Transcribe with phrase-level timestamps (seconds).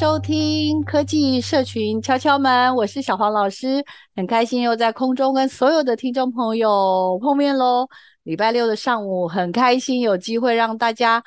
[0.00, 3.84] 收听科技社群敲敲门，我是小黄老师，
[4.16, 7.86] 很开心又在空中跟所有的听众朋友碰面喽。
[8.22, 11.22] 礼拜六的上午，很开心有机会让大家。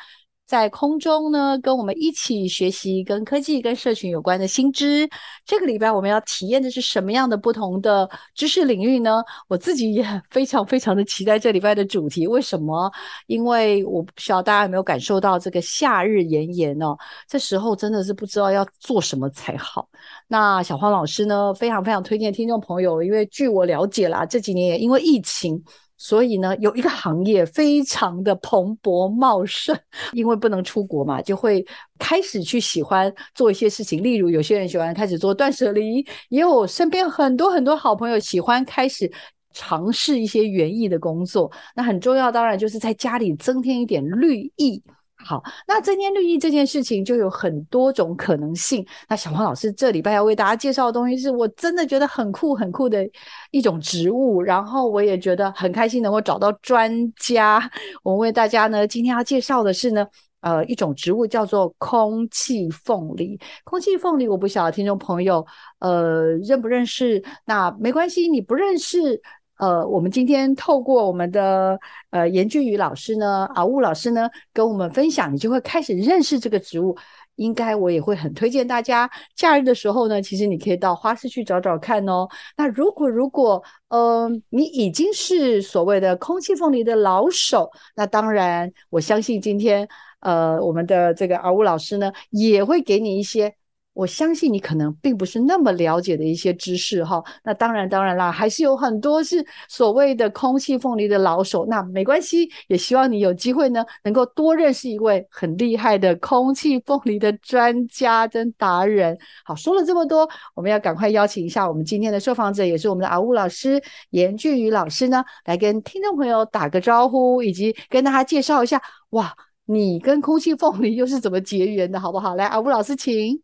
[0.53, 5.09] 在空中呢，跟我们一起学习跟科技、跟社群有关的新知。
[5.43, 9.23] 这个礼拜我们要体验的是什么样的不同的知识领域呢？
[9.47, 12.27] 我自己也非常非常的期待这礼拜的主题。
[12.27, 12.91] 为什么？
[13.25, 16.95] 因为我不知道大家有没有感受到这个夏日炎炎哦，
[17.27, 19.89] 这时候真的是不知道要做什么才好。
[20.27, 25.59] 那小黄老师呢，非常非常推荐听众朋友，因为据我了解啦，这几年也因为疫情。
[26.05, 29.73] 所以呢，有一个行业非常的蓬勃茂盛，
[30.11, 31.65] 因为不能出国嘛，就会
[31.97, 34.03] 开始去喜欢做一些事情。
[34.03, 39.09] 例如，有些人喜欢开始做断舍离，也有身边很多很多好朋友喜欢开始
[39.53, 41.49] 尝试一些园艺的工作。
[41.73, 44.83] 那很重要，当然就是在家里增添一点绿意。
[45.25, 48.85] 好，那增添绿意这件事情就有很多种可能性。
[49.07, 53.09] 那小黄老师这礼拜要为大家介绍的东西，是我真的觉得很酷很酷的
[53.51, 57.71] 一种植物，然后我也觉得很开心能够找到专家。
[58.03, 60.05] 我为大家呢，今天要介绍的是呢，
[60.41, 63.39] 呃，一种植物叫做空气凤梨。
[63.63, 65.45] 空气凤梨，我不晓得听众朋友
[65.79, 67.23] 呃认不认识？
[67.45, 69.21] 那没关系，你不认识。
[69.57, 76.95] 呃，我们今天透过我们的呃严俊宇老师呢，啊乌老师呢，跟我们分享，你就会开始认识这个植物。
[77.35, 82.27] 应该我也会很推荐大家，假日的时候呢，其实你可以到花市去找找看哦。
[82.55, 89.87] 那如果如果呃你已经是所谓的空气凤梨的老手，那当然我相信今天
[90.19, 93.55] 呃我们的这个啊乌老师呢，也会给你一些。
[93.93, 109.15] 我相信你可能并不是那么了解的一些知识哈，那当然当然啦，还是有很多是所谓的空气凤梨的老手，那没关系，也希望你有机会呢，能够多认识一位很厉害的空气凤梨的专家跟达人。
[109.45, 113.79] 好，说了这么多，我们要赶快邀请一下我们今天的受访者，也是我们的阿乌老师
[114.09, 118.81] 严俊宇老师呢，来跟听众朋友打个招呼，以及跟大家介绍一下，
[119.11, 119.31] 哇，
[119.65, 122.35] 你跟空气凤梨又是怎么结缘的，好不好？
[122.35, 123.39] 来，阿乌老师，请。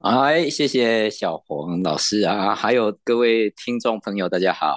[0.00, 4.76] 哎，谢谢小黄老师啊，还有各位听众朋友，大家好。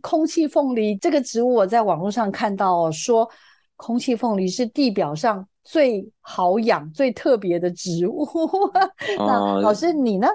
[0.00, 3.28] 空气凤梨这个植物，我在网络上看到说，
[3.76, 8.26] 空气凤梨是地表上最好养、最特别的植物。
[9.18, 10.28] 那、呃、老师你呢？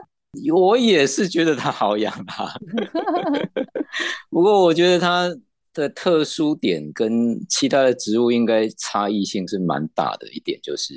[0.53, 2.53] 我也是觉得它好养啊。
[4.29, 5.34] 不过我觉得它
[5.73, 10.94] 的特殊点跟其他的植物应该差异性是蛮大的一点，就是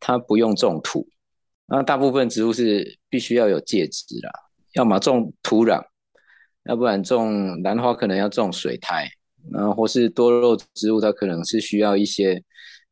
[0.00, 1.06] 它不用种土。
[1.66, 4.30] 那大部分植物是必须要有介质啦，
[4.74, 5.82] 要么种土壤，
[6.64, 9.08] 要不然种兰花可能要种水苔，
[9.50, 12.42] 然后或是多肉植物，它可能是需要一些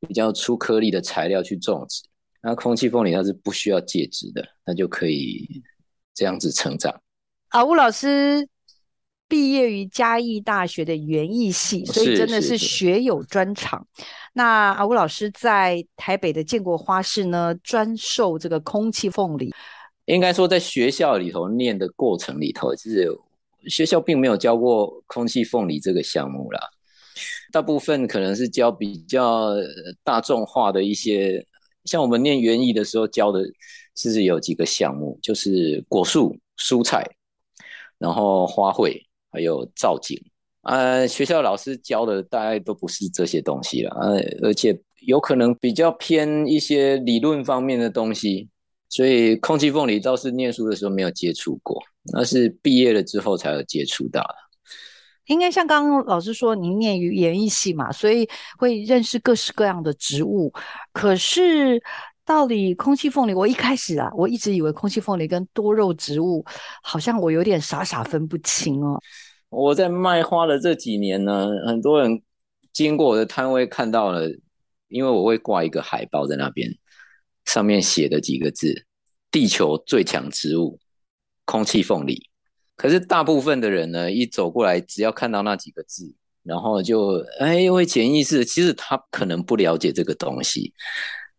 [0.06, 2.02] 比较粗颗粒的材料去种植。
[2.42, 5.62] 那空气凤梨它是不需要介质的，它就可以
[6.14, 7.00] 这样子成长。
[7.48, 8.48] 啊，吴老师。
[9.28, 13.88] 毕业于嘉义大学的园艺系，所以真的是学有专长。
[14.32, 19.52] 那阿吴老师在台北的建国花市呢，专授这个空气凤梨。
[20.06, 23.08] 应该说，在学校里头念的过程里头，其实
[23.68, 26.60] 学校并没有教过空气凤梨这个项目啦。
[27.52, 29.50] 大部分可能是教比较
[30.02, 31.46] 大众化的一些，
[31.84, 33.40] 像我们念园艺的时候教的，
[33.94, 37.06] 其实有几个项目，就是果树、蔬菜，
[37.98, 39.02] 然后花卉。
[39.34, 40.22] 还有造景
[40.62, 48.48] 呃，学校老师教的大概都不是这些东西了呃，而且有可能比较偏一些理论方面的东西，
[48.88, 51.82] 所以空气凤梨倒是念书的时候没有接触过，
[52.12, 54.34] 那是毕业了之后才有接触到的。
[55.26, 60.52] 应该像刚刚老师说，您念于演艺系嘛，所以会认识各式各样的植物。
[60.92, 61.82] 可是
[62.24, 66.44] 到底空气凤梨，我一开始啊，我一直以为空气凤梨跟多肉植物
[66.82, 69.00] 好像我有点傻傻分不清哦。
[69.52, 72.22] 我在卖花的这几年呢，很多人
[72.72, 74.26] 经过我的摊位看到了，
[74.88, 76.70] 因为我会挂一个海报在那边，
[77.44, 78.86] 上面写的几个字：
[79.30, 80.80] 地球最强植物——
[81.44, 82.30] 空气凤梨。
[82.76, 90.72] 可是大部分的人呢，一走过来，只要看到那几个字，然后就哎，因为潜意识，其实他可能不了解这个东西，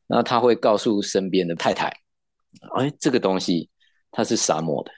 [0.05, 1.87] 那他会告诉身边的太太，
[2.77, 3.71] 哎，这个东西
[4.11, 4.91] 它是沙漠的，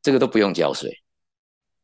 [0.00, 1.01] 这个都不用浇水，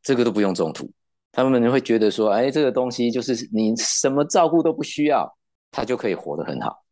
[0.01, 0.89] 这个都不用种土，
[1.31, 5.27] 他们会觉得说，哎，这个东西就是你什么照顾都不需要，
[5.71, 6.83] 它就可以活得很好。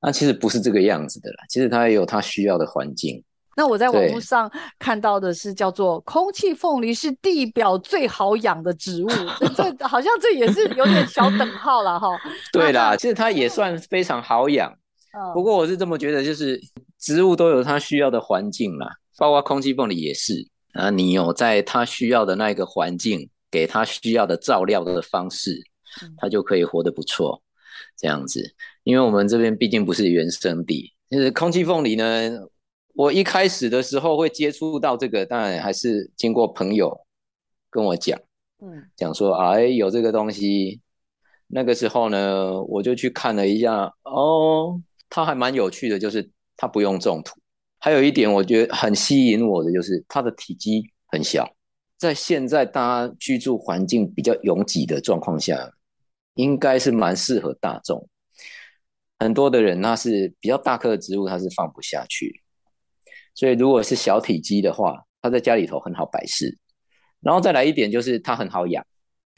[0.00, 3.22] 那其实不是这个样子的啦，其实它也有它需要的环境。
[3.54, 9.08] 那我在网络上看到的是叫做空气凤梨是地表最好养的植物，
[9.54, 12.08] 这好像这也是有点小等号了哈。
[12.50, 14.72] 对啦，其实它也算非常好养。
[15.34, 16.58] 不过我是这么觉得，就是
[16.98, 18.88] 植物都有它需要的环境啦，
[19.18, 20.32] 包括空气凤梨也是
[20.72, 20.90] 啊。
[20.90, 25.62] 你有在他需要的那个环境，给他需要的照料的方式，
[26.16, 27.42] 他就可以活得不错。
[27.96, 28.54] 这样子，
[28.84, 32.30] 因为我们这边毕竟不是原生地，就是空气凤梨呢。
[32.94, 36.94] 我一开始的时候会接触到这个，当然还是经过朋友
[37.70, 38.18] 跟我讲，
[38.60, 40.80] 嗯，讲说啊，哎，有这个东西。
[41.54, 47.40] 那个时候呢，我就去看了一下，哦，它还蛮有趣的，就是它不用种土。
[47.84, 51.52] 还有一点我觉得很吸引我的，就是它的体积很小，
[51.98, 55.68] 在现在大家居住环境比较拥挤的状况下，
[56.34, 58.08] 应该是蛮适合大众。
[59.18, 62.40] 很多的人他是比较大颗的植物，他是放不下去。
[63.34, 66.56] 所以，如果是小体积的话，它在家里头很好摆饰。
[67.20, 68.86] 然后再来一点，就是它很好养。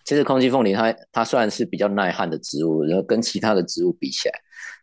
[0.04, 4.34] 其实空气凤梨它它算是比较耐旱的植物，然后跟其他的植物比起来，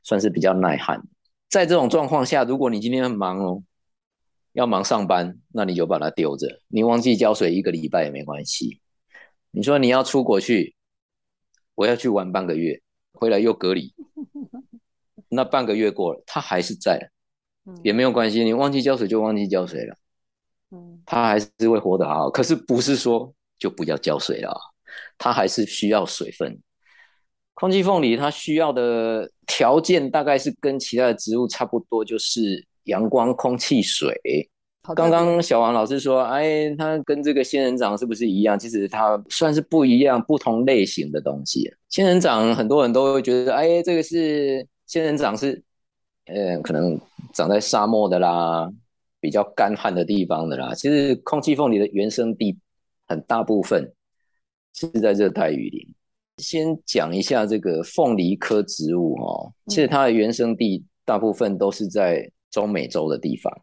[0.04, 1.00] 算是比较耐旱。
[1.52, 3.62] 在这种状况下，如果你今天很忙哦，
[4.54, 8.80] 要忙上班，那你就把它丢着，你忘记浇水一个礼拜也没关系。
[9.52, 10.74] 你说你要出国去，
[11.76, 12.82] 我要去玩半个月，
[13.12, 13.94] 回来又隔离，
[15.28, 17.12] 那半个月过了，它还是在。
[17.84, 19.96] 也没有关系，你忘记浇水就忘记浇水了，
[20.72, 22.30] 嗯，它还是会活得好。
[22.30, 24.58] 可是不是说就不要浇水了，
[25.18, 26.60] 它还是需要水分。
[27.54, 34.16] 空气凤梨它需要的条件大概是跟其他的植物差不多，就是阳光、空气、水。
[34.96, 38.58] 刚刚小王老师说，哎，它跟这个仙人掌是不是一样？
[38.58, 41.72] 其实它算是不一样，不同类型的东西。
[41.90, 45.64] 仙人掌很多人都会觉得，哎，这个是仙人掌是。
[46.26, 46.98] 嗯，可能
[47.34, 48.72] 长在沙漠的啦，
[49.20, 50.74] 比较干旱的地方的啦。
[50.74, 52.58] 其实空气凤梨的原生地
[53.08, 53.92] 很大部分
[54.74, 55.96] 是在热带雨林。
[56.42, 63.62] 先讲一下这个凤梨科植物哦，其实它的原生地大部分都是在中美洲的地方，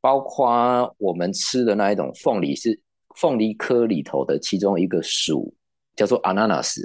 [0.00, 2.78] 包括我们吃的那一种凤梨是
[3.16, 5.52] 凤梨科里头的其中一个属，
[5.96, 6.80] 叫做 Ananas。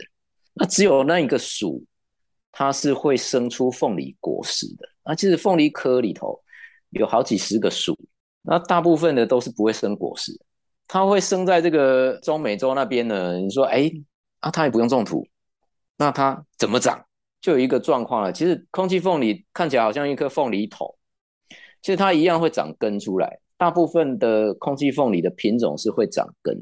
[0.56, 1.84] 那只有那一个属，
[2.52, 4.88] 它是会生出凤梨果实的。
[5.04, 6.40] 那，其实凤梨科里头
[6.92, 7.98] 有好几十个属，
[8.42, 10.32] 那大部分的都是不会生果实，
[10.88, 13.38] 它会生在这个中美洲那边呢。
[13.40, 13.92] 你说，哎，
[14.42, 15.28] 啊，它也不用种土，
[15.98, 17.06] 那它怎么长？
[17.42, 18.32] 就有一个状况了。
[18.32, 20.98] 其实空气凤梨看起来好像一颗凤梨头，
[21.82, 23.40] 其实它一样会长根出来。
[23.58, 26.58] 大部分的空气凤梨的品种是会长根，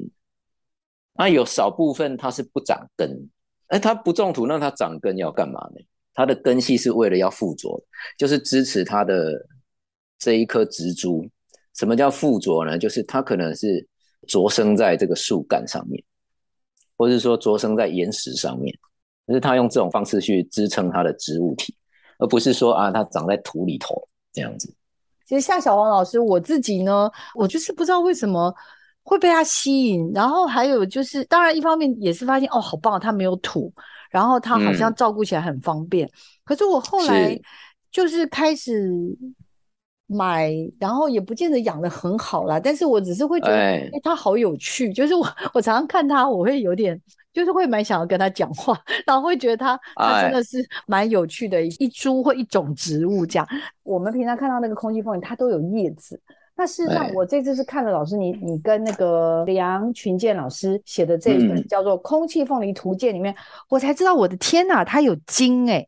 [1.14, 3.28] 那有少部分它是不长根。
[3.68, 5.80] 哎，它不种土，那它长根要干嘛呢？
[6.14, 7.82] 它的根系是为了要附着，
[8.18, 9.32] 就是支持它的
[10.18, 11.26] 这一颗植株。
[11.74, 12.78] 什么叫附着呢？
[12.78, 13.88] 就是它可能是
[14.28, 16.04] 着生在这个树干上面，
[16.96, 18.78] 或者说着生在岩石上面，
[19.26, 21.74] 就是他用这种方式去支撑他的植物体，
[22.18, 23.96] 而不是说啊它长在土里头
[24.32, 24.74] 这样子。
[25.26, 28.54] 其实夏小王老师，我自己呢，我就是不知道为什么
[29.02, 33.72] 会被它吸引，然后还有就是，当然一方面也是发现哦，好棒，它没有土。
[34.10, 36.12] 然后它好像照顾起来很方便，嗯、
[36.44, 37.34] 可是我后来
[37.90, 38.92] 就是开始
[40.06, 42.60] 买，然后也不见得养的很好啦。
[42.60, 44.92] 但是我只是会觉得，哎，它好有趣。
[44.92, 47.00] 就是我我常常看它，我会有点，
[47.32, 53.48] 就是会蛮想要跟他讲话，然后会觉得他他真的是蛮有趣的，一株或一种植物这样。
[53.82, 56.20] 我们平常看到那个空气凤梨，它都有叶子。
[56.54, 63.34] 那事实上，我这次是看了老师你你跟那个梁群健老师写的这一本叫做《空气凤梨图鉴》里面，
[63.70, 65.86] 我才知道我的天呐，它有茎哎。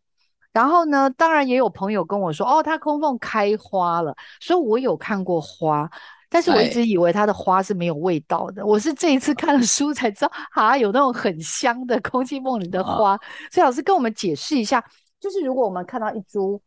[0.55, 5.91] 然后呢，当然也有朋友跟我说，哦，它空凤开花了，所以我有看过花，
[6.35, 8.67] 但是我一直以为它的花是没有味道的。
[8.67, 13.17] 我是这一次看了书才知道，啊，有那种很香的空气凤梨的花。
[13.53, 14.85] 所以老师跟我们解释一下，
[15.21, 16.61] 就是如果我们看到一株。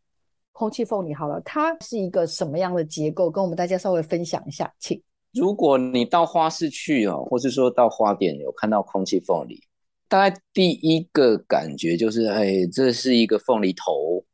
[0.50, 3.30] 空气凤梨好了，它是一个什么样的结构？
[3.30, 5.00] 跟我们大家稍微分享一下，请。
[5.32, 9.62] 如果你到花市去哦，或是说到花店有看到空气凤梨，
[10.08, 14.24] 大概第一个感觉就是，哎，这是一个凤梨头，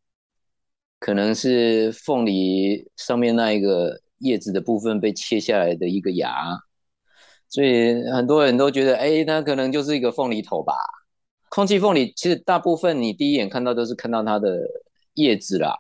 [0.99, 6.59] 可能是凤梨上面那一个叶子的部分被切下来的一个芽，
[7.49, 10.75] 所以很多人都觉得，哎，那可能就是一个凤梨头吧。
[11.49, 14.61] 空气凤梨其实大部分你第一眼看到都是看到它的
[15.15, 15.77] 叶子啦。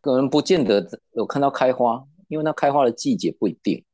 [0.00, 3.84] 可能不见得有看到开花，因为它开花的季节不一定。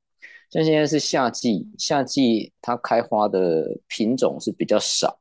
[0.50, 5.16] 像现在是夏季，夏季它开花的品种是比较少，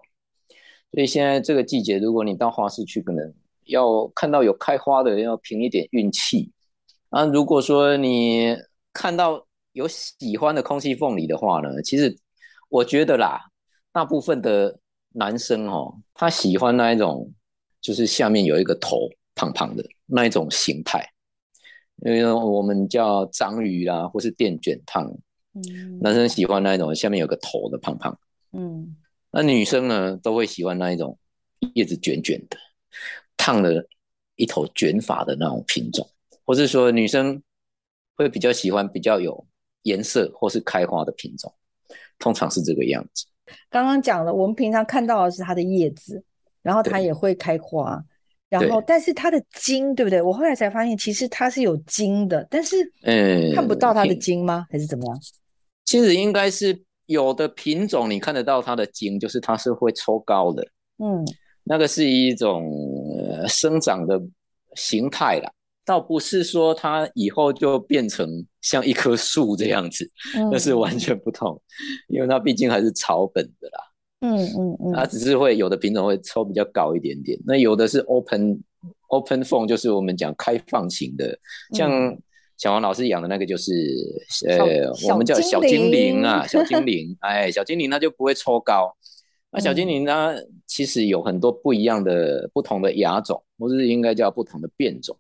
[0.91, 3.33] 所以现在这个季节，如果你到花市去，可能
[3.67, 6.51] 要看到有开花的，要凭一点运气。
[7.11, 8.57] 啊，如果说你
[8.91, 12.17] 看到有喜欢的空气凤梨的话呢，其实
[12.67, 13.39] 我觉得啦，
[13.93, 14.79] 大部分的
[15.11, 17.31] 男生哦，他喜欢那一种，
[17.79, 19.07] 就是下面有一个头。
[19.33, 21.09] 胖胖的那一种形态，
[22.03, 25.09] 因为我们叫章鱼啦，或是电卷烫，
[25.53, 28.15] 嗯，男生喜欢那一种下面有个头的胖胖，
[28.51, 28.93] 嗯，
[29.31, 31.17] 那女生呢都会喜欢那一种
[31.75, 32.57] 叶子卷卷的，
[33.37, 33.87] 烫的
[34.35, 36.07] 一头卷发的那种品种，
[36.51, 37.41] 或是说女生
[38.17, 39.47] 会比较喜欢比较有
[39.83, 41.49] 颜色或是开花的品种，
[42.19, 43.25] 通常是这个样子。
[43.69, 46.21] 刚刚讲了，我们平常看到的是它的叶子，
[46.61, 48.03] 然后它也会开花。
[48.49, 50.21] 然后，但是它的茎，对不对？
[50.21, 54.65] 我后来才发现，其实它是有茎的，但是嗯，看不到它的茎吗？
[54.67, 55.17] 嗯、还是怎么样？
[55.85, 60.67] 其实应该是有的品种你看得到它的茎，就是它是会抽高的。
[60.97, 61.25] 嗯，
[61.63, 62.69] 那个是一种
[63.47, 64.21] 生长的
[64.75, 65.49] 形态啦，
[65.83, 71.59] 倒不是说它以后就变成像一棵树这样子，嗯、那是完全不同，
[72.07, 73.79] 因为它毕竟还是草本的啦。
[74.21, 78.61] 嗯嗯嗯，它只是会有的品种会抽比较高一点点，那有的是 open
[79.07, 81.35] open form，，就是我们讲开放型的，
[81.73, 82.15] 像
[82.57, 83.73] 小王老师养的那个就是，
[84.47, 88.95] 嗯、呃，我们叫小精灵啊，小精 灵，哎，小精灵它就不会抽高，
[89.51, 90.35] 那小精灵呢，
[90.67, 95.17] 其实有很多不一样的不同的亚种，或是应该叫不同的变种。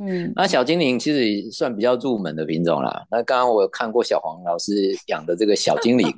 [0.00, 3.04] 嗯，那小精灵其实算比较入门的品种啦。
[3.10, 4.72] 那刚刚我有看过小黄老师
[5.06, 6.06] 养的这个小精灵，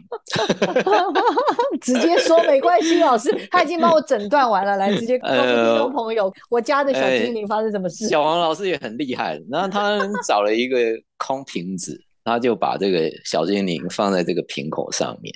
[1.80, 8.06] 直接说没关系，老师他已经帮我诊断完了，来直接告诉听众朋友，呃、我家的小精灵发生什么事。
[8.06, 10.76] 小黄老师也很厉害，然后他找了一个
[11.16, 15.34] 空瓶子，他就把这个小精灵放在这个瓶口上面。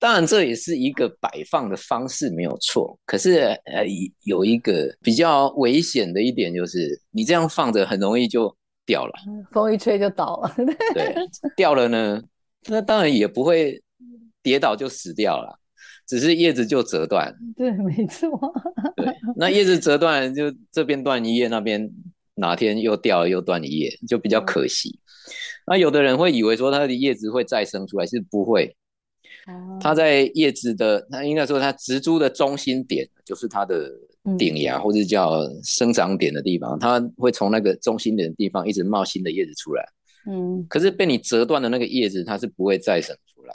[0.00, 2.98] 当然，这也是一个摆放的方式，没有错。
[3.04, 3.84] 可是，呃，
[4.24, 9.12] 有一个比较危险的一点，就是你这样放着，很容易就掉了。
[9.52, 10.54] 风一吹就倒了。
[10.94, 11.14] 对，
[11.54, 12.22] 掉了呢，
[12.66, 13.78] 那当然也不会
[14.42, 15.54] 跌倒就死掉了，
[16.08, 17.30] 只是叶子就折断。
[17.54, 18.30] 对，没错。
[18.96, 21.86] 对， 那叶子折断，就这边断一叶，那边
[22.36, 24.98] 哪天又掉了又断一叶，就比较可惜。
[25.66, 28.74] 那有的人会以为说，它的叶子会再生出来，是不会。
[29.80, 33.90] 它在叶子的，它应该说它植株的中心点，就是它的
[34.38, 39.84] 顶芽或者叫生长点的地方，它会从那个中心点的地方一直冒新的叶子出来。
[40.30, 43.54] 嗯，可是被你折断的那个叶子，它是不会再生出来。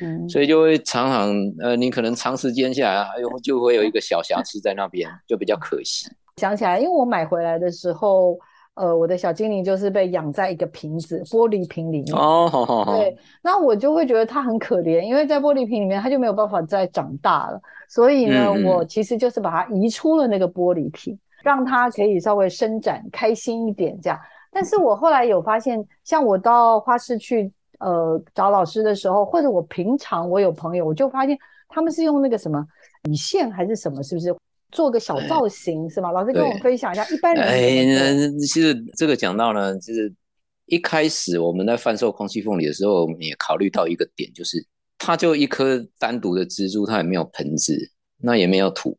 [0.00, 6.08] 嗯，所以就会常常呃，你可能长时间下来，哎呦，就会有一个小瑕疵在那边，就比较可惜。
[6.36, 8.38] 想起来，因为我买回来的时候。
[8.78, 12.14] 呃，我的小精灵就是被养在一个瓶子，玻璃瓶里面。
[12.14, 12.96] 哦，好好好。
[12.96, 17.60] 对，那我就会觉得它很可怜，因为在玻璃瓶里面，它就没有办法再长大了。
[17.88, 24.18] 所以呢，我其实就是把它移出了那个玻璃瓶，让它可以稍微伸展开心一点这样。
[24.52, 31.36] 但是我后来有发现，像我到花市去呃找老师的时候，或者我平常我有朋友，我就发现
[31.68, 32.64] 他们是用那个什么
[33.02, 34.34] 笔线还是什么，是不是？
[34.70, 36.12] 做个小造型、哎、是吗？
[36.12, 40.12] 老师跟我们分享一下，一般人哎，其实这个讲到呢，就是
[40.66, 44.64] 一开始我们在贩售空气凤梨的时候，我们也考虑到一个点，就是
[44.98, 48.96] 它就一颗单独的植株，它也没有盆子，那也没有土，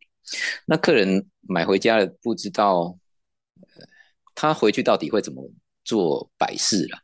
[0.66, 2.96] 那客人买回家了不知道，
[3.62, 3.86] 呃
[4.36, 5.52] 他回去到底会怎么
[5.84, 6.98] 做摆饰了。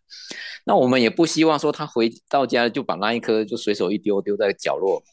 [0.64, 5.04] 那我们也不希望说他回到家就把那一颗就随手一丢，丢在角落。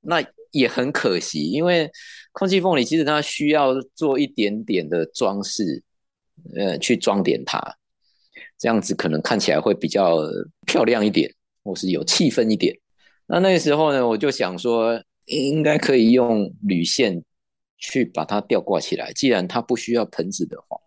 [0.00, 1.90] 那也很可惜，因为
[2.32, 5.82] 空气凤梨其实它需要做一点点的装饰，
[6.56, 7.60] 呃，去装点它，
[8.58, 10.20] 这样子可能看起来会比较
[10.66, 11.32] 漂亮一点，
[11.64, 12.78] 或是有气氛一点。
[13.26, 17.22] 那那时候呢，我就想说，应该可以用铝线
[17.78, 19.12] 去把它吊挂起来。
[19.12, 20.78] 既然它不需要盆子的话，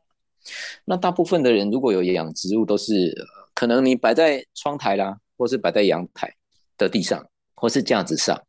[0.86, 3.15] 那大部分的人如果有养植物，都是
[3.53, 6.31] 可能你摆在窗台啦，或是摆在阳台
[6.77, 8.39] 的地上，或是架子上。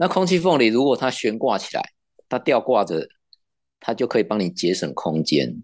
[0.00, 1.82] 那空气凤梨如果它悬挂起来，
[2.26, 3.06] 它吊挂着
[3.78, 5.54] 它就可以帮你节省空间，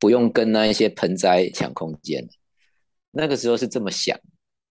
[0.00, 2.26] 不用跟那一些盆栽抢空间。
[3.12, 4.18] 那个时候是这么想，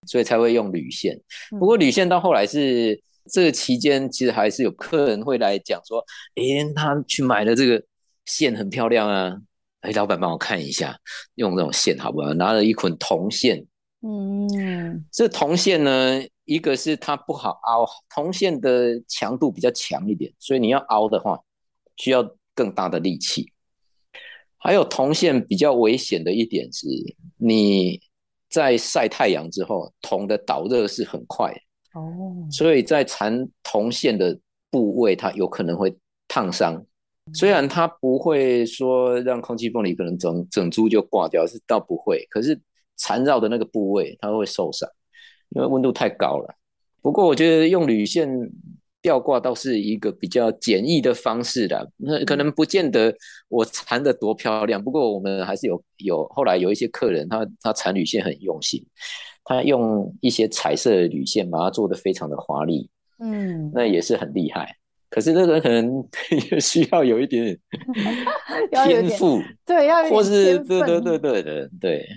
[0.05, 1.17] 所以才会用铝线。
[1.51, 6.03] 不过铝线到后来是这个期间，其实还是有客人会来讲说
[6.35, 7.81] ：“诶，他去买了这个
[8.25, 9.37] 线很漂亮啊，
[9.83, 10.99] 诶，老板帮我看一下，
[11.35, 13.65] 用这种线好不好？”拿了一捆铜线，
[14.01, 21.39] 嗯，这铜线呢，一个是它不好凹，铜线的强度比较强一点，所以你要凹的话，
[21.97, 23.53] 需要更大的力气。
[24.57, 26.87] 还有铜线比较危险的一点是，
[27.37, 28.01] 你。
[28.49, 31.51] 在晒太阳之后，铜的导热是很快
[31.93, 32.49] 哦，oh.
[32.49, 34.39] 所以在缠铜线的
[34.71, 35.93] 部位，它有可能会
[36.29, 36.81] 烫伤。
[37.33, 42.57] 虽然它不会说让空气凤梨可能整整株就挂掉，是倒不会，可是
[42.95, 44.89] 缠绕的那个部位它会受伤，
[45.49, 46.55] 因为温度太高了。
[47.01, 48.27] 不过我觉得用铝线。
[48.99, 53.15] 吊挂倒是一个比较简易的方式的，那可能不见得
[53.47, 58.83] 我缠得多漂亮，不过我们还是有有后来有一些客人他，他他缠铝线很用心，
[59.45, 62.89] 他用一些彩色的铝线把它做得非常的华丽，
[63.19, 64.75] 嗯，那也是很厉害。
[65.09, 66.03] 可是那个可能
[66.51, 67.57] 也需要有一点
[68.83, 72.07] 天赋，对，要或是对对对对对对，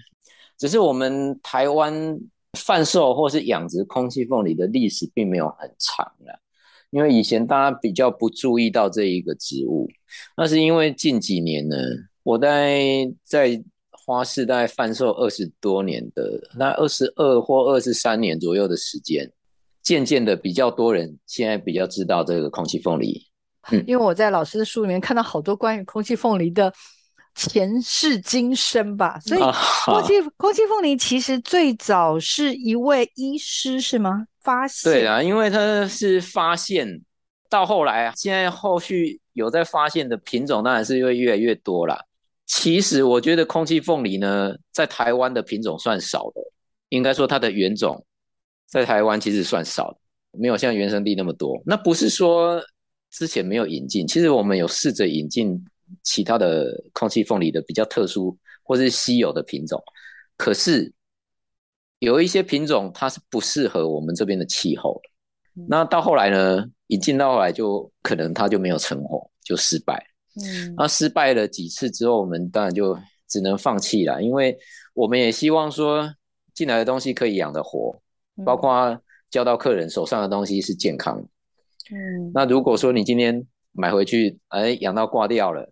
[0.59, 2.19] 只是我们台湾
[2.59, 6.41] 贩售或是养殖空气凤梨的历史并没有很长了。
[6.91, 9.89] 因为以前大家比较不注意到这一个植物，
[10.37, 11.77] 那是因为近几年呢，
[12.25, 19.31] 我在在花市大概贩售二十多年的，那二十二或二十三年左右的时间，
[19.85, 23.25] 渐渐的比较多人现在比较知道这个空气凤梨。
[23.87, 26.73] 因为我在老师的书里面看到好多关于空气凤梨的
[27.49, 34.27] 前世今生吧，所以空气空气凤梨其实最早是一位医师是吗？
[34.43, 37.01] 发现对啊，因为他是发现
[37.49, 41.99] 到后来啊，现在后续有在发现的品种当然是会越来越多啦。
[42.47, 46.41] 其实我觉得空气凤梨呢，在台湾的品种算少的，
[46.91, 48.05] 应该说它的原种
[48.69, 49.99] 在台湾其实算少的，
[50.39, 51.61] 没有像原生地那么多。
[51.65, 52.63] 那不是说
[53.11, 55.65] 之前没有引进，其实我们有试着引进
[56.03, 59.83] 其他的空气凤梨的比较特殊或是稀有的品种，
[60.37, 60.93] 可是。
[62.01, 64.99] 有一些品种它是不适合我们这边的气候，
[65.69, 70.03] 那到后来呢，一进到后来就可能它就没有成活，就失败。
[70.43, 72.99] 嗯，那失败了几次之后，我们当然就
[73.29, 74.59] 只能放弃了，因为
[74.95, 76.11] 我们也希望说
[76.55, 77.95] 进来的东西可以养得活，
[78.47, 78.99] 包括
[79.31, 81.23] 交到客人手上的东西是健康。
[81.93, 85.71] 嗯，那如果说你今天买回去，哎，养到挂掉了，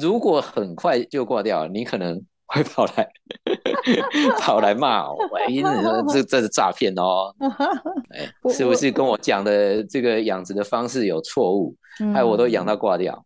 [0.00, 2.22] 如果很快就挂掉，你可能。
[2.46, 3.10] 会跑来
[4.38, 7.34] 跑来骂我，哎，你说这这是诈骗哦，
[8.14, 11.74] 哎，是不是跟我讲的这个养殖的方式有错误，
[12.12, 13.24] 害我都养到挂掉？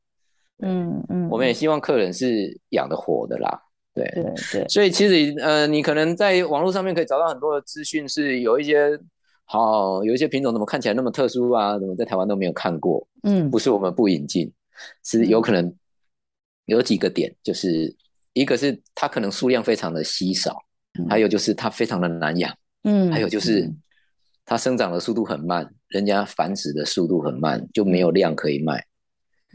[0.62, 3.60] 嗯嗯，我们也希望客人是养得活的啦，
[3.92, 8.98] 对对对，所以其实呃，你可能在网络上面可以找到很多的资讯，是有一些
[9.44, 13.04] 好有一些品种怎么看起来那么特殊啊，怎么在台湾都没有看过？
[13.24, 14.50] 嗯，不是我们不引进，
[15.04, 15.74] 是有可能
[16.68, 17.94] 有几个点就是。
[18.34, 20.56] 一个是它可能数量非常的稀少，
[21.08, 23.68] 还有就是它非常的难养，嗯，还有就是
[24.44, 28.84] 它生长的速度很慢，人家繁殖的速度很慢，就没有量可以卖，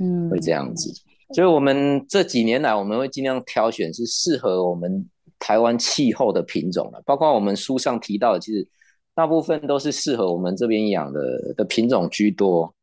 [0.02, 0.92] 嗯，会这样子。
[1.34, 5.08] 所以我们这几年来，我们会尽量挑选是适合我们
[5.40, 8.68] 台湾气候的品种了，包括我们书上提到的，其实
[9.16, 12.76] 大部分都是适合我们这边养的的品种居多，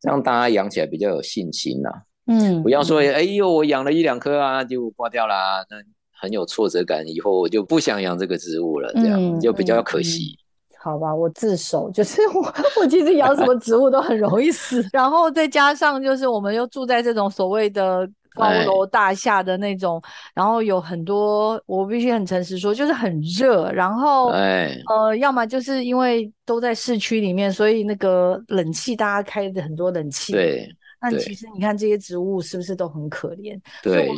[0.00, 1.90] 这样大家养起来比较有信心呐。
[2.26, 5.76] 嗯，不要说，哎呦，我养了一两颗啊，就挂掉啦，那
[6.12, 10.42] 很有挫折感，以后我就不想养这个植物了，这样、嗯、就比较可惜、嗯嗯。
[10.84, 30.68] 好吧，我自首，就是我， 我其实养什么植物都很容易死， 然后再加上就是我们又住在这种所谓的高楼大厦的那种，哎、然后有很多，我必须很诚实说，就是很热，然后，哎，呃，要么就是因为都在市区里面，所以那个冷气大家开的很多冷气，对。
[31.10, 33.60] 那其实你看这些植物是不是都很可怜？
[33.82, 34.08] 对，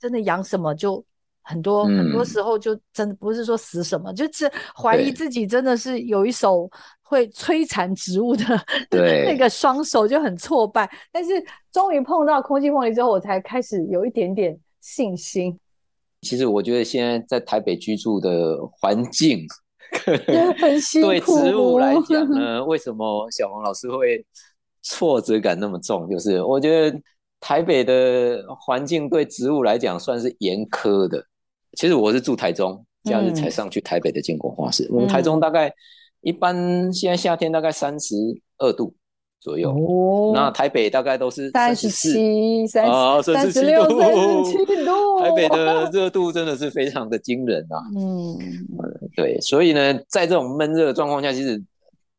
[0.00, 1.04] 真的养什么就
[1.42, 6.70] 很多，嗯、很多时候就真的不是说死什么，就是怀疑自己真的是有一手
[7.02, 8.44] 会摧残植物的
[8.90, 10.90] 对那个双手就很挫败。
[11.10, 11.30] 但是
[11.72, 15.58] 终于碰到空气凤梨之后，我才开始有一点点信心。
[16.22, 19.44] 其实我觉得现在在台北居住的环境
[20.06, 20.16] 很
[21.02, 24.24] 对植物来讲呢，为什么小黄老师会？
[24.82, 27.00] 挫折感那么重，就是我觉得
[27.40, 31.24] 台北的环境对植物来讲算是严苛的。
[31.78, 34.86] 其实我是住台中，假日才上去台北的建国花市。
[34.90, 35.72] 我们台中大概
[36.20, 38.14] 一般现在夏天大概三十
[38.58, 38.94] 二度，
[39.40, 39.70] 左右。
[39.70, 45.20] 哦，那台北大概都是三十七、三十、三十六、三十七度。
[45.20, 47.78] 台北的热度真的是非常的惊人啊。
[47.96, 48.36] 嗯，
[49.16, 51.62] 对，所以呢，在这种闷热的状况下，其实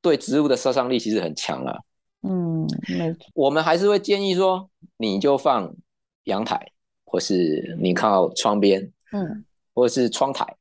[0.01, 1.77] 对植物的杀伤力其实很强啊。
[2.23, 3.19] 嗯，没错。
[3.33, 5.75] 我们还是会建议说，你就放
[6.23, 6.71] 阳台，
[7.03, 10.55] 或是你靠窗边，嗯，或者是窗台。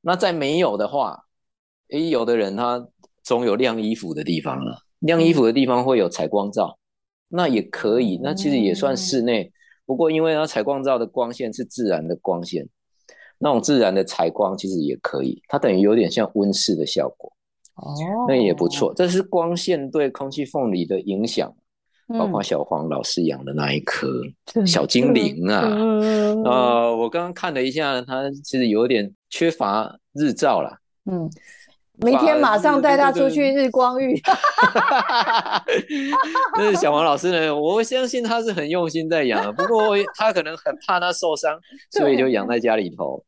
[0.00, 1.26] 那在没有的话，
[1.88, 2.88] 诶，有的人他
[3.22, 6.78] 总有晾衣服的地方了，晾衣服的地方会有采光罩，
[7.28, 9.52] 那也可以，那其实也算室内。
[9.84, 12.68] 不过因为它采光罩的光线是自然的光线，
[13.38, 17.32] 那种自然的采光其实也可以，它等于有点像温室的效果。
[17.80, 18.92] 哦，那也不错。
[18.94, 21.52] 这是光线对空气缝里的影响，
[22.08, 24.08] 包括小黄老师养的那一颗
[24.66, 25.60] 小精灵啊。
[26.44, 30.76] 呃，我刚刚看了一下，它其实有点缺乏日照了。
[31.10, 31.30] 嗯，
[32.02, 34.20] 明天马上带他出去日光浴。
[36.56, 41.58] 但是小黄老师呢，我相信他是很用心在养的，不过他可能很怕他受伤，
[41.92, 43.22] 所以就养在家里头。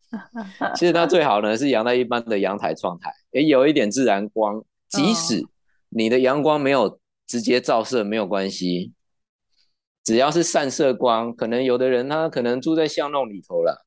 [0.74, 3.12] 其实他最好呢是养在一般的阳台、窗台。
[3.30, 5.42] 也有一点自然光，即使
[5.88, 8.92] 你的阳光没有直接照射，没有关系，
[10.04, 13.86] 只要是散射光，可能有的人他可能住在巷弄里头了，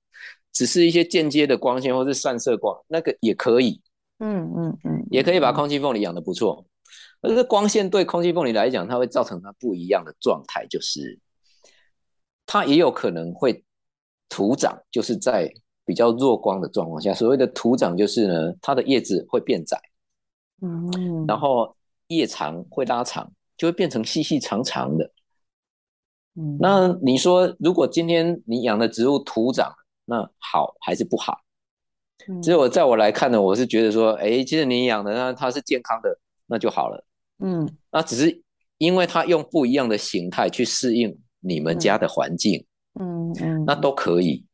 [0.51, 3.79] 只是一些间接的光线或是散射光，那个也可以，
[4.19, 6.65] 嗯嗯嗯，也可以把空气凤梨养得不错。
[7.21, 11.19] 可是光线对空气凤梨来讲，它会造成它不一样的状态，就是
[12.45, 13.63] 它也有可能会
[14.29, 15.51] 徒长，就是在。
[15.87, 19.79] 比较弱光的状况下，所谓的徒长就是呢，它的叶子会变窄，
[20.59, 21.75] 嗯，然后
[22.07, 25.11] 叶长会拉长，就会变成细细长长的。
[26.33, 29.71] 嗯，那你说，如果今天你养的植物徒长，
[30.05, 31.37] 那好还是不好？
[32.41, 37.05] 只有在我来看呢，我是觉得说，哎，其实你养的那它是健康的，那就好了。
[37.39, 38.41] 嗯，那只是
[38.77, 42.65] 因为它用不一样的形态去适应你们家的环境，
[42.99, 44.45] 嗯嗯，那都可以。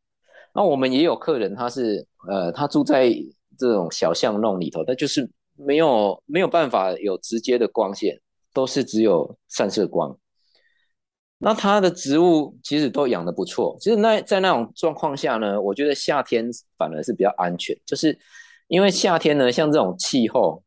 [0.54, 3.10] 那我们也有客人，他是呃，他住在
[3.58, 8.20] 这种小巷弄里头，他就是没有没有办法有直接的光线，
[8.54, 10.18] 都是只有散射光。
[11.42, 13.76] 那它的植物其实都养得不错。
[13.80, 18.18] 其实那在那种状况下呢，我觉得夏天反而是比较安全，就是
[18.68, 20.64] 因为夏天呢，像这种气候，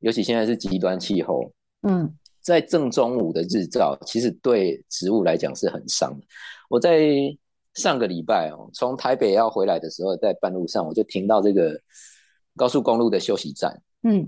[0.00, 1.50] 尤其现在是极端气候，
[1.82, 6.26] 嗯，在正中午的日照，其实对植物来讲是很伤的。
[6.68, 7.00] 我在。
[7.74, 11.76] 上个礼拜哦，从台北要回来的时候，在半路上我就停到这个
[12.54, 13.82] 高速公路的休息站。
[14.04, 14.24] 嗯，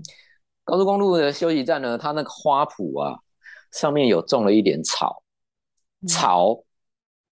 [0.65, 3.17] 高速公路的休息站呢，它那个花圃啊，
[3.71, 5.23] 上面有种了一点草，
[6.07, 6.63] 草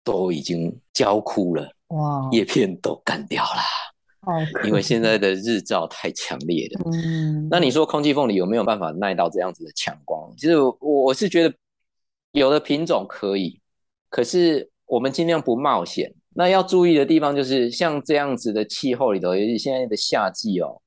[0.03, 4.31] 都已经焦枯了，哇，叶片都干掉了。
[4.31, 6.91] 哦，因为现在的日照太强烈了。
[6.91, 10.31] 嗯，那你说空气凤梨有没有办法耐到这样子的强光？
[10.37, 11.55] 其实我我是觉得
[12.33, 13.59] 有的品种可以，
[14.09, 14.69] 可是。
[14.87, 16.13] 我们尽量不冒险。
[16.35, 20.79] 那要注意的地方就是，像这样子的气候里头，尤其现在的夏季哦，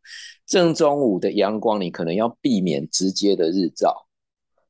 [0.47, 4.07] 正中午的阳光，你可能要避免直接的日照，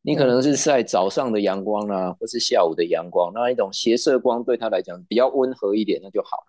[0.09, 6.45] 你可能是晒早上的阳光啊，或是下午的阳光，那一种斜射光对他来讲比较温和一点，那就好了。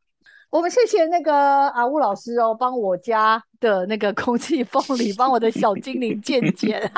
[0.49, 6.89] 我们谢谢那个阿乌老师哦，帮我家的那个空气凤梨，帮我的小精灵健检。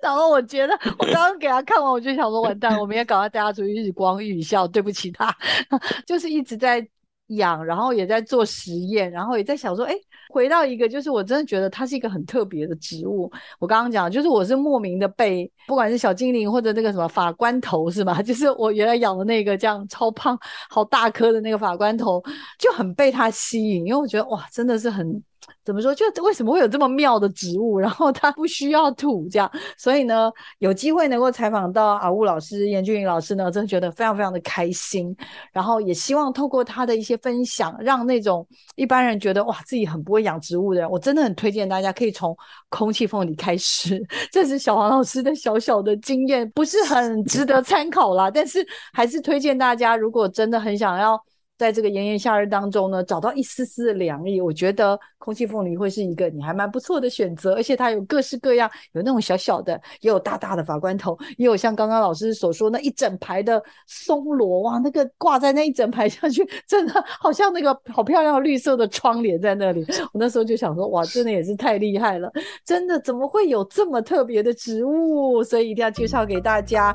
[0.00, 4.66] 然后我觉得，我刚刚给他看完，我就想说，完蛋，我们也赶快带他出去日光浴一下。
[4.66, 5.36] 对不起他，
[6.06, 6.80] 就是一直在。
[7.28, 9.94] 养，然后也在做实验，然后也在想说，哎，
[10.28, 13.30] 回到一个，就是我真的觉得它是一个很特别的植物。
[13.58, 18.20] 我刚刚讲，就是我是莫名的被，不管是小精灵或者那个什么法官头是吗？
[18.22, 22.22] 就是我原来养的那个这样超胖、好大颗的那个法官头，
[22.58, 25.22] 就很被它吸引，因为我觉得哇，真的是很。
[25.64, 25.94] 怎么说？
[25.94, 27.78] 就为什么会有这么妙的植物？
[27.78, 35.16] 然后它不需要土，这样，所以呢，有机会能够采访到阿乌老师、严俊颖老师呢，真的觉得非常非常的开心。
[35.52, 38.46] 然后也希望透过他的一些分享，让那种
[38.76, 42.36] 一般人觉得哇，自己很不会养植物的人，我真的很推荐大家可以从
[42.68, 44.04] 空气凤梨开始。
[44.30, 51.18] 这是小黄老师的小小的经验，不是很值得参考啦，但是还是推荐大家，如果真的很想要。
[51.56, 69.86] 在这个炎炎夏日当中呢，找到一丝丝的凉意，我觉得空气凤梨会是一个你还蛮不错的选择，而且它有各式各样，有那种小小的，也有大大的法官头，也有像刚刚老师所说那一整排的松萝，哇，那个挂在那一整排下去， 真的好像那个好漂亮绿色的窗帘在那里。
[70.12, 72.30] 我那时候就想说，哇，真的也是太厉害了，
[72.64, 75.42] 真的怎么会有这么特别的植物？
[75.44, 76.92] 所以一定要介绍给大家。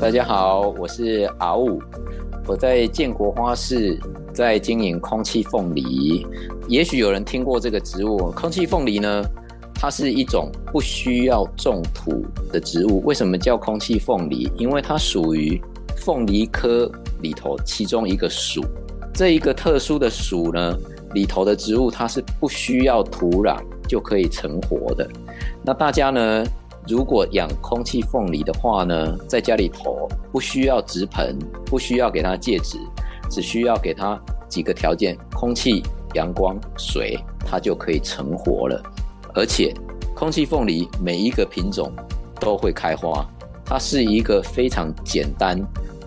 [0.00, 1.82] 大家好，我是阿武。
[2.46, 3.98] 我在建国花市
[4.32, 6.24] 在经营空气凤梨，
[6.68, 8.30] 也许有人听过这个植物。
[8.30, 9.24] 空气凤梨呢，
[9.74, 13.02] 它是一种不需要种土的植物。
[13.04, 14.48] 为什么叫空气凤梨？
[14.56, 15.60] 因为它属于
[15.96, 16.88] 凤梨科
[17.20, 18.64] 里头其中一个属。
[19.12, 20.78] 这一个特殊的属呢，
[21.12, 25.08] 里头的植物它是不需要土壤就可以成活的。
[25.64, 26.44] 那大家呢，
[26.88, 32.78] 如果养空气凤梨的话呢，在家里头不需要植盆，不需要给它介质，
[33.30, 35.82] 只需要给它几个条件：空气、
[36.14, 38.82] 阳光、水，它就可以成活了。
[39.34, 39.74] 而且，
[40.16, 41.92] 空气凤梨每一个品种
[42.40, 43.28] 都会开花，
[43.66, 45.60] 它是一个非常简单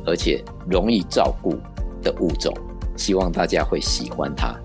[0.03, 1.55] 而且容易照顾
[2.01, 2.51] 的物种，
[2.97, 4.59] 希望大家会喜欢它。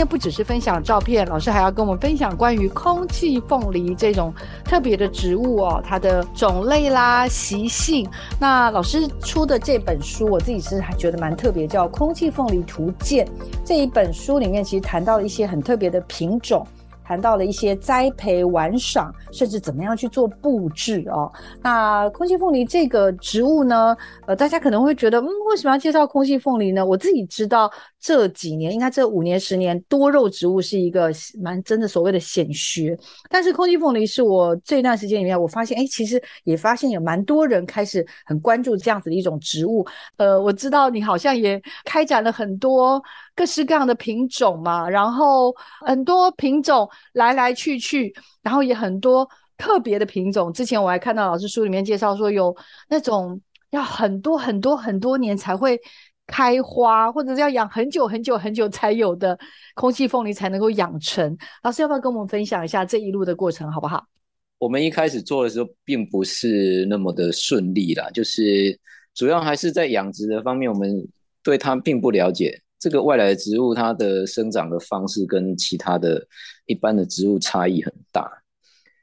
[0.00, 4.32] 今天不只是分享照片，老师还要跟我们分享关于空气凤梨这种
[4.64, 8.08] 特别的植物哦，它的种类啦、习性。
[8.40, 13.26] 那老师出的这本书，我自己是还觉得蛮特别，叫《空气凤梨图鉴》。
[13.62, 16.66] 这一本书里面其实谈到了一些很特别的品种。
[17.02, 21.28] 谈到了一些栽培、玩赏，甚至怎么样去做布置哦。
[21.60, 23.96] 那空气凤梨这个植物呢，
[24.28, 26.86] 呃，大家可能会觉得，嗯，为什么要介绍空气凤梨呢？
[26.86, 27.68] 我自己知道
[28.00, 31.10] 这几年，应该这五年、十年，多肉植物是一个
[31.40, 32.98] 蛮真的所谓的显学。
[33.28, 39.86] 但是空气凤梨是我这段时间里面，我发现，哎，其实也发现有蛮多人开始很关注这样子的一种植物。
[40.16, 43.02] 呃，我知道你好像也开展了很多。
[43.32, 45.54] 各式各样的品种嘛，然后
[45.86, 50.52] 很多品种来来去去，然后也很多特别的品种。
[50.52, 52.54] 之前我还看到老师书里面介绍说，有
[52.90, 55.80] 那种要很多很多很多年才会
[56.30, 59.36] 开花，或者是要养很久很久很久才有的
[59.74, 61.36] 空气凤梨才能够养成。
[61.64, 64.06] 老师要不要跟我们分享一下这一路的过程，好不好？
[64.58, 68.78] 我们一开始做的时候，并不是那么的顺利啦，就是
[69.14, 71.08] 主要还是在养殖的方面，我们
[71.42, 72.62] 对它并不了解。
[72.78, 76.26] 这个外来的植物，它的生长的方式跟其他的
[76.66, 78.30] 一般的植物差异很大。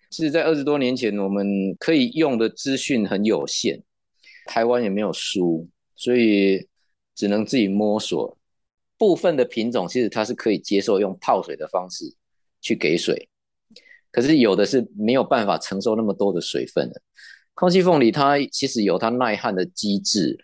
[0.10, 3.84] 其实，在二十多年前，我们可以用的资讯很有限，
[4.46, 6.66] 台湾也没有书，所以
[7.17, 8.38] 只能自己摸索。
[8.97, 12.06] 部分的品种其实它是可以接受用泡水的方式
[12.62, 13.27] 去给水，
[14.12, 17.01] 可是有的是没有办法承受那么多的水分的。
[17.53, 20.38] 空气凤梨它其实有它耐旱的机制。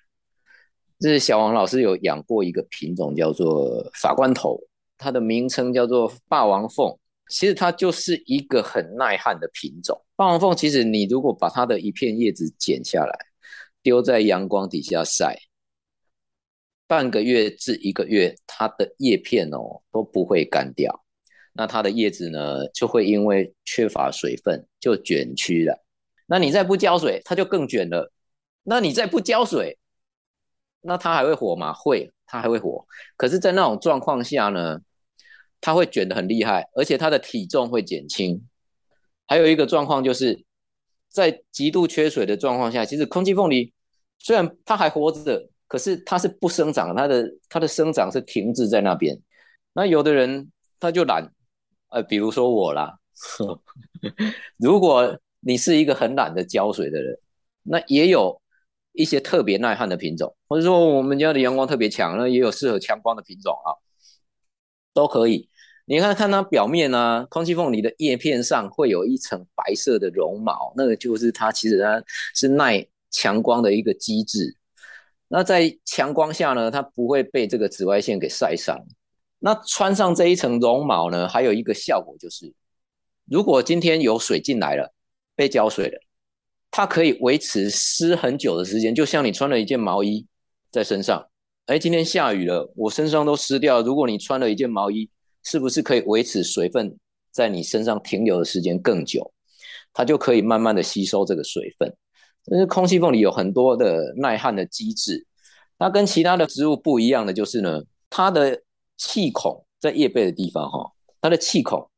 [0.99, 4.59] 这是小王老师有养过一个品种叫做法官头，
[4.97, 6.97] 它的名称叫做霸王凤。
[7.29, 9.99] 其实它就是一个很耐旱的品种。
[10.15, 13.17] 霸王凤其实你如果把它的一片叶子剪下来，
[13.81, 15.35] 丢在阳光底下晒，
[16.87, 21.03] 半个月至一个月，它的叶片哦都不会干掉。
[21.53, 25.83] 那它的叶子呢就会因为缺乏水分就卷曲了。
[26.25, 28.11] 那你再不浇水，它就更卷了。
[28.63, 29.77] 那你再不浇水。
[30.85, 31.71] 那它还会活吗？
[31.73, 32.85] 会，它还会活。
[33.15, 34.79] 可是，在那种状况下呢，
[35.61, 38.45] 它会卷得很厉害，而且它的体重会减轻。
[39.25, 40.43] 还有一个状况就是，
[41.07, 43.71] 在极度缺水的状况下，其实空气凤梨
[44.19, 49.19] 虽然它还活着，可是它是不生长，它的它的生长是停滞在那边。
[49.73, 51.27] 那有的人他就懒，
[51.89, 52.99] 呃，比如说我啦。
[54.57, 57.17] 如果你是一个很懒得浇水的人，
[57.63, 58.39] 那也有。
[58.95, 63.73] 一些特别耐旱的品种，或者说我们家的阳光特别强，那也有适合强光的品种啊，
[64.93, 65.49] 都可以。
[65.85, 72.03] 你看看它表面呢、啊，空气缝里的叶片上会有一层白色的绒毛，那个就是它其实它
[72.35, 74.55] 是耐强光的一个机制。
[75.35, 78.79] 那在强光下呢，它不会被这个紫外线给晒伤。
[79.39, 82.53] 那穿上这一层绒毛呢，还有一个效果就是，
[83.25, 84.93] 如果今天有水进来了，
[85.35, 85.99] 被浇水了。
[86.69, 90.23] 它可以维持湿很久的时间，就像你穿了一件毛衣
[90.69, 91.27] 在身上，
[91.65, 93.81] 哎，今天下雨了，我身上都湿掉。
[93.81, 95.09] 如果你穿了一件毛衣，
[95.41, 96.95] 是不是可以维持水分
[97.31, 99.33] 在你身上停留的时间更久？
[99.93, 101.91] 它就可以慢慢的吸收这个水分。
[102.45, 105.25] 但是空气凤梨有很多的耐旱的机制，
[105.79, 108.61] 它跟其他的植物不一样的就是呢，它的
[108.97, 111.89] 气孔在叶背的地方哈，它的气孔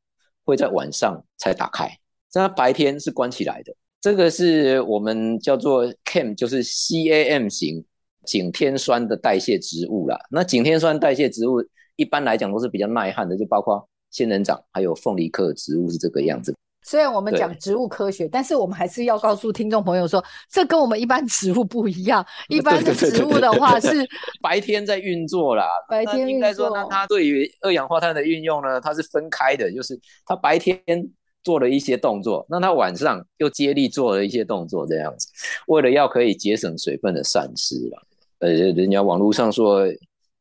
[0.43, 1.89] 会在晚上才打开，
[2.29, 3.73] 在它白天是关起来的。
[4.01, 7.83] 这个是我们叫做 CAM，就是 CAM 型
[8.23, 10.19] 景天酸的代谢植物啦。
[10.29, 11.63] 那景天酸代谢植物
[11.95, 16.55] 一般来讲都是比较耐旱的，就包括仙人掌还有凤梨科植物是这个样子。
[16.85, 22.23] 虽然我们讲植物科学，但是我们还是要告诉听众朋友说，这跟我们一般植物不一样。
[22.47, 24.07] 一般的植物的话是
[24.39, 30.79] 白天在运作啦，白天应该说，那它对于二氧化碳的运用呢，它是分开的，就是它白天
[31.43, 35.27] 做了一些动作，那它晚上又接力做了一些动作，这样子，
[35.65, 38.01] 为了要可以节省水分的散失啦。
[38.39, 39.87] 呃，人家网络上说。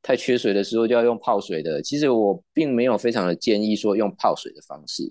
[0.07, 5.03] 太缺水的时候就要用泡水的，其实我并没有非常的建议说用泡水的方式，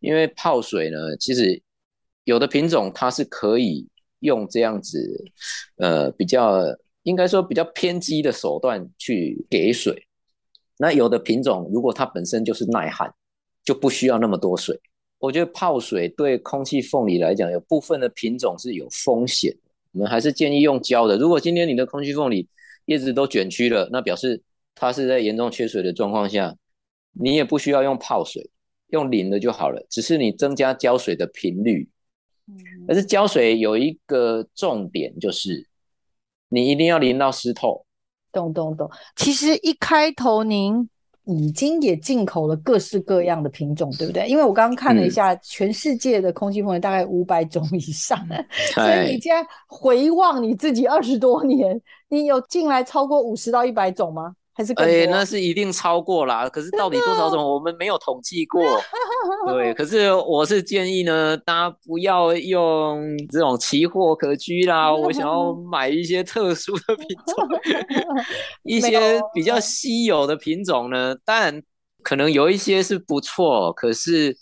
[0.00, 1.60] 因为泡水呢，其实
[2.24, 3.86] 有的品种它是可以
[4.20, 5.24] 用这样子，
[5.76, 6.62] 呃，比较
[7.02, 10.06] 应该说比较偏激的手段去给水。
[10.76, 13.12] 那有的品种如果它本身就是耐旱，
[13.64, 14.78] 就不需要那么多水。
[15.18, 21.16] 我觉得泡水对空气凤梨来讲，有部分的品种是有风险的，我们还是建议用浇的。
[21.16, 22.48] 如果今天你的空气凤梨，
[22.84, 24.40] 叶子都卷曲了，那表示
[24.76, 26.56] 它是在严重缺水的状况下，
[27.12, 28.48] 你也不需要用泡水，
[28.88, 29.84] 用淋的就好了。
[29.88, 31.88] 只是你增加浇水的频率。
[32.46, 35.66] 嗯，但是浇水有一个重点，就是
[36.48, 37.84] 你一定要淋到湿透。
[38.32, 38.90] 懂懂懂。
[39.16, 40.88] 其实一开头您。
[41.30, 44.26] 已经也进口了各式各样的品种，对不对？
[44.26, 54.34] 因为我刚刚看了一下，全世界的空气凤梨大概五百种以上， 嗯、所以你现在回望你自己二十多年，你有进来超过五十到一百种吗？
[54.76, 56.48] 哎，那是一定超过啦。
[56.48, 58.62] 可是到底多少种，我们没有统计过。
[59.46, 64.92] 对，可是我是建议呢，大家不要用这种奇货可居啦。
[64.92, 67.48] 我想要 买一些特殊的品种，
[68.64, 71.14] 一些比较稀有的品种呢。
[71.24, 71.62] 当然，
[72.02, 74.36] 可能有一些是不错，可是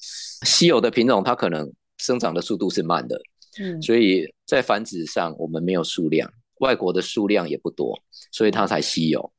[0.47, 3.21] 稀有的品种它可能生长的速度是慢的。
[3.61, 7.99] 嗯，所以在繁殖上我们没有数量，外国的数量也不多，
[8.33, 9.31] 所以它才稀有。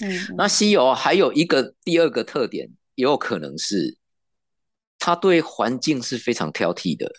[0.00, 3.96] 嗯，那西游还有一个第二个特点，也有可能是
[4.96, 7.10] 它对环境是非常挑剔的。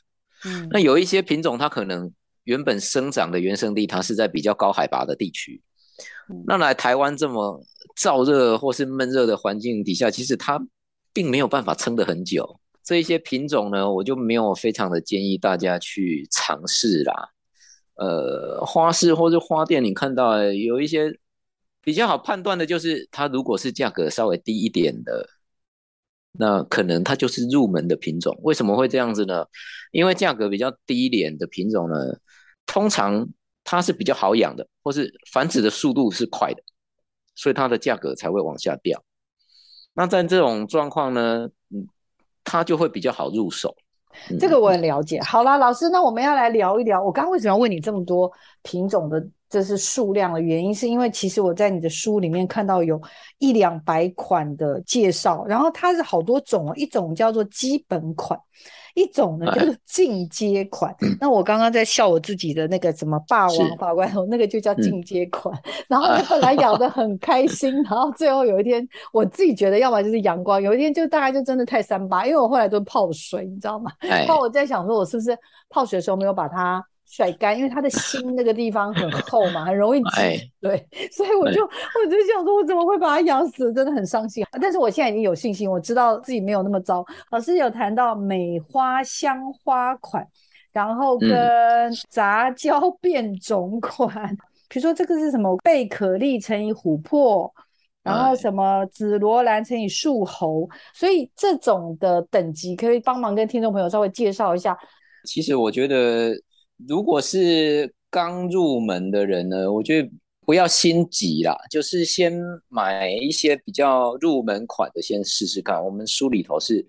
[0.46, 2.10] 嗯，那有一些品种，它可能
[2.46, 5.62] 原本生长的原生地，它是在比较高海拔的地区。
[6.48, 7.62] 那来台湾这么
[8.00, 10.58] 燥热或是闷热的环境底下，其实它
[11.12, 12.62] 并没有办法撑得很久。
[12.82, 17.30] 这一些品种呢，我就没有非常的建议大家去尝试啦。
[17.96, 21.20] 呃，花市或者花店，你看到有一些。
[21.89, 25.28] 比较好判断的就是，它如果是价格稍微低一点的，
[26.34, 28.39] 那可能它就是入门的品种。
[28.43, 29.43] 为什么会这样子呢？
[29.91, 31.95] 因为价格比较低一点的品种呢，
[32.67, 33.28] 通常
[33.63, 36.62] 它是比较好养的，或是繁殖的速度是快的，
[37.34, 39.04] 所以它的价格才会往下掉。
[39.95, 41.88] 那在这种状况呢，嗯，
[42.43, 43.75] 它就会比较好入手。
[44.39, 45.19] 这个我很了解。
[45.21, 49.28] 好啦，老师，那我们要来聊一聊，我刚刚为什么要问你这么多品种的？
[49.50, 53.02] 这是数量的原因，是因为其实我在你的书里面看到有
[53.40, 58.40] 一两百款的介绍，然后它是好多种哦，一种叫做基本款，
[58.94, 60.96] 一种呢叫做进阶款。
[61.20, 65.52] 那我刚刚在笑我自己的那个什么霸王法官头，那个就叫进阶款。
[65.88, 73.92] 然后我本来养的很开心，然后最后有一天我自己觉得，要么就是阳光，有一天就大概就真的太三八，因为我后来都泡水，你知道吗？
[74.00, 75.36] 然后我在想说，我是不是
[75.70, 76.86] 泡水的时候没有把它。
[77.12, 80.52] 甩干，因为它的心那个地方很厚嘛，很容易 挤。
[80.62, 83.74] 对，所以我就我就想说，我怎么会把它养死？
[83.74, 84.45] 真的很伤心。
[84.62, 87.04] 但是我现在已经有信心，我知道自己没有那么糟。
[87.32, 90.24] 老师有谈到美花香花款，
[90.72, 91.30] 然后跟
[92.10, 94.38] 杂交变种款，嗯、
[94.69, 97.52] 比如说这个是什么贝壳粒乘以琥珀，
[98.04, 104.78] 然后什么紫罗兰乘以树猴，所以这种的等级可以帮忙跟听众朋友稍微介绍一下。
[105.26, 106.36] 其实我觉得。
[106.88, 110.10] 如果是刚入门的人呢，我觉得
[110.46, 112.34] 不要心急啦，就是先
[112.70, 115.84] 买一些比较入门款的，先试试看。
[115.84, 116.88] 我们书里头是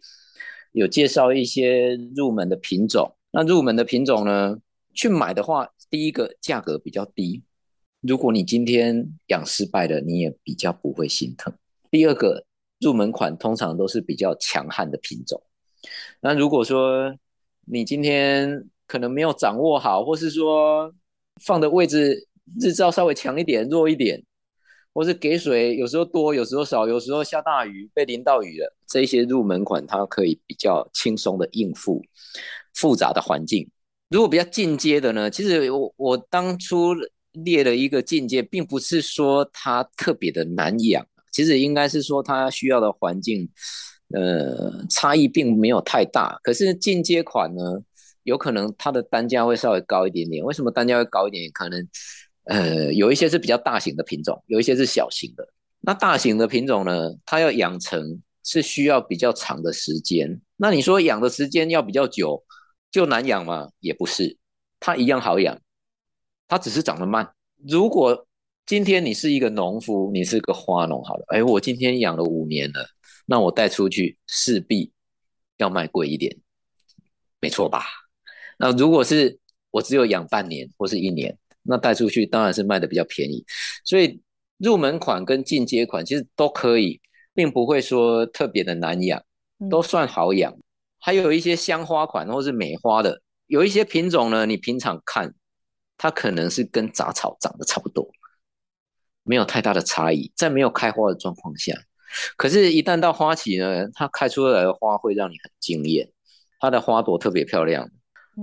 [0.72, 3.14] 有介绍一些入门的品种。
[3.32, 4.56] 那入门的品种呢，
[4.94, 7.42] 去买的话，第一个价格比较低。
[8.00, 11.52] 如果你今天养失败了，你也比较不会心疼。
[11.90, 12.44] 第二个，
[12.80, 15.42] 入门款通常都是比较强悍的品种。
[16.20, 17.14] 那如果说
[17.66, 20.92] 你今天可能没有掌握好，或是说
[21.44, 22.26] 放的位置
[22.60, 24.20] 日照稍微强一点、弱一点，
[24.92, 32.02] 或是给水有时候多、有时候少，有时候下大雨被淋到雨了，这些入门款它可以比较轻松的应付
[32.74, 33.70] 复杂的环境。
[34.08, 36.92] 如果比较进阶的呢，其实我我当初
[37.30, 43.48] 列了一个进阶，并不是说它特别的难养，其实应该是说它需要的环境，
[44.12, 46.36] 呃，差异并没有太大。
[46.42, 47.62] 可是进阶款呢，
[48.30, 50.44] 有可能它的单价会稍微高一点点。
[50.44, 51.52] 为什么单价会高一点点？
[51.52, 51.88] 可能，
[52.44, 55.46] 呃，有一些是比较大型的品种，有一些是小型的。
[55.80, 60.40] 那大型的品种呢，它要养成是需要比较长的时间。
[60.56, 62.44] 那你说养的时间要比较久，
[62.92, 63.68] 就难养吗？
[63.80, 64.38] 也不是，
[64.78, 65.58] 它一样好养，
[66.46, 67.28] 它只是长得慢。
[67.68, 68.26] 如果
[68.64, 72.86] 今天你是一个农夫，你是个花农，好了，哎，我今天养了五年了，
[73.26, 74.92] 那我带出去势必
[75.56, 76.36] 要卖贵一点，
[77.40, 77.84] 没错吧？
[78.60, 79.38] 那如果是
[79.72, 83.44] 我只有养半年或是一年，那带出去当然是卖的比较便宜。
[83.84, 84.20] 所以
[84.58, 87.00] 入门款跟进阶款其实都可以，
[87.34, 89.20] 并不会说特别的难养。
[89.68, 90.56] 都算好养，
[90.98, 95.34] 还有一些香花款或是美花的，有一些品种呢，你平常看
[95.98, 98.10] 它可能是跟杂草长得差不多，
[99.22, 101.74] 没有太大的差异，在没有开花的状况下，
[102.38, 106.10] 可是，一旦到花期呢，它开出来的花会让你很惊艳，
[106.58, 107.90] 它的花朵特别漂亮。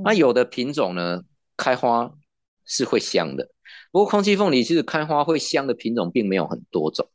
[0.03, 1.21] 那有的品种呢，
[1.55, 2.11] 开花
[2.65, 3.49] 是会香的，
[3.91, 7.09] 不过空气凤梨其实开花会香的品种并没有很多种，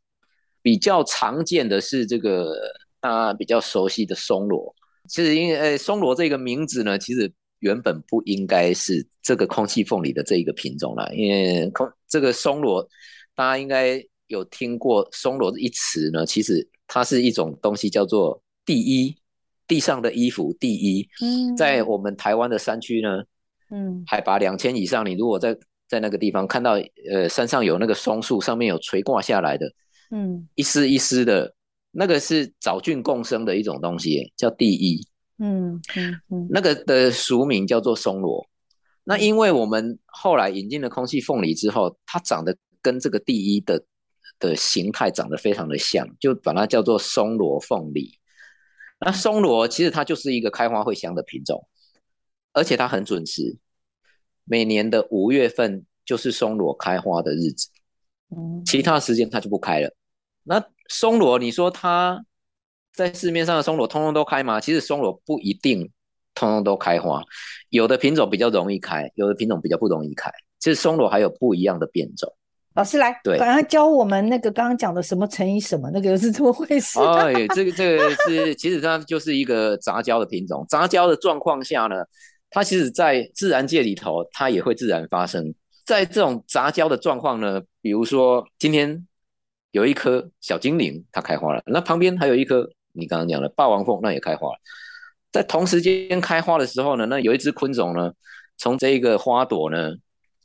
[0.63, 2.55] 比较常见的是这个。
[3.03, 4.73] 大家比较熟悉的松萝，
[5.09, 7.29] 其实因为呃松萝这个名字呢，其实
[7.59, 12.89] 原本不应该是这个空气凤梨的这一个品种啦，因为空这个松萝，
[13.35, 19.17] 大家应该有听过松萝一词呢，其实它是一种东西叫做地衣，
[19.73, 21.09] 地上的衣服第一。
[21.23, 23.23] 嗯，在我们台湾的山区呢，
[23.71, 25.57] 嗯，海拔两千以上，你如果在
[25.89, 26.73] 在那个地方看到
[27.11, 29.67] 呃山上有那个松树，上面有垂挂下来的，
[30.11, 31.55] 嗯，一丝一丝的。
[31.95, 35.01] 那个是藻菌共生的一种东西，叫地衣。
[35.39, 38.47] 嗯嗯嗯，那个的俗名叫做松萝。
[39.05, 43.83] 那因为我们后来引进了空气凤梨之后，它长得跟这个地一的
[44.39, 48.11] 的形态长得非常的像，就把它叫做松萝凤梨。
[49.05, 51.67] 那松萝其实它就是一个开花会香的品种，
[52.53, 53.59] 而且它很准时，
[54.45, 57.69] 每年的五月份就是松萝开花的日子。
[58.29, 59.93] 嗯，其他时间它就不开了。
[60.45, 62.25] 那松萝，你说它
[62.93, 64.61] 在市面上的松萝通通都开吗？
[64.61, 65.91] 其实松萝不一定
[66.35, 67.23] 通通都开花，
[67.71, 70.31] 有的品种比较容易开，有的品种比较不容易开。
[70.61, 72.33] 其实松萝还有不一样的变种。
[72.75, 76.99] 老师来，对，赶快教我们那个刚刚讲的什么乘以什么，那个是怎么回事？
[77.01, 80.65] 哎，这个这个是其实它就是一个杂交的品种。
[80.69, 81.97] 杂交的状况下呢，
[82.51, 85.55] 它其实在自然界里头它也会自然发生。
[85.85, 89.07] 在这种杂交的状况呢，比如说今天。
[89.73, 91.63] 有一颗小精灵，它开花了。
[91.65, 94.59] 那旁边还有一颗，你刚刚讲的霸王凤，那也开花了。
[95.33, 98.13] 在同时间开花的时候呢，那有一只昆虫呢，
[98.59, 99.95] 从这一个花朵呢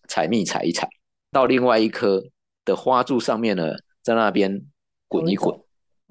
[0.07, 0.88] 采蜜采一采，
[1.32, 2.23] 到另外一棵
[2.65, 4.61] 的花柱上面呢，在那边
[5.07, 5.55] 滚一滚，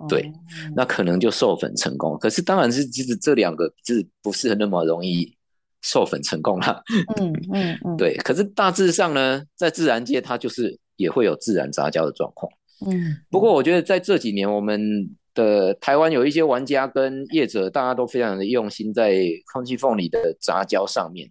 [0.08, 0.30] 对，
[0.74, 2.18] 那可能就授粉成功。
[2.18, 5.34] 可是当然是，其实这两个是不是那么容易
[5.82, 6.82] 授粉成功了？
[7.18, 8.14] 嗯嗯嗯， 对。
[8.18, 12.50] 可是大致上呢，在自然界它就是也会有自然杂交的状况。
[12.86, 21.30] 嗯，不过我觉得在这几年，我们的台湾有一些玩家跟业者，大家都非常的用心在空气凤梨的杂交上面。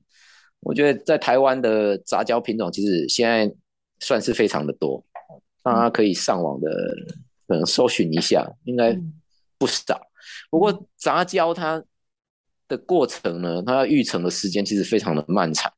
[0.61, 3.51] 我觉得在台湾的杂交品种，其实现在
[3.99, 5.03] 算是非常的多，
[5.63, 6.69] 大家可以上网的
[7.47, 8.97] 可能搜寻一下，应该
[9.57, 9.99] 不少。
[10.49, 11.83] 不过杂交它
[12.67, 15.71] 的过程呢，它要育成的时间其实非常的漫长，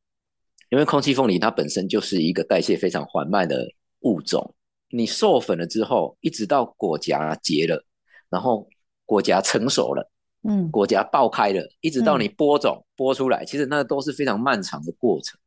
[0.70, 3.68] 因为空气凤梨它本身就是一个代谢非常缓慢的
[4.02, 4.56] 物种。
[4.90, 7.84] 你授粉了之后，一直到果荚结了，
[8.30, 8.68] 然后
[9.06, 10.10] 果荚成熟了，
[10.48, 15.38] 嗯，果荚爆开了，一直到你播种、嗯、播出来，其实那都是非常漫长的过程。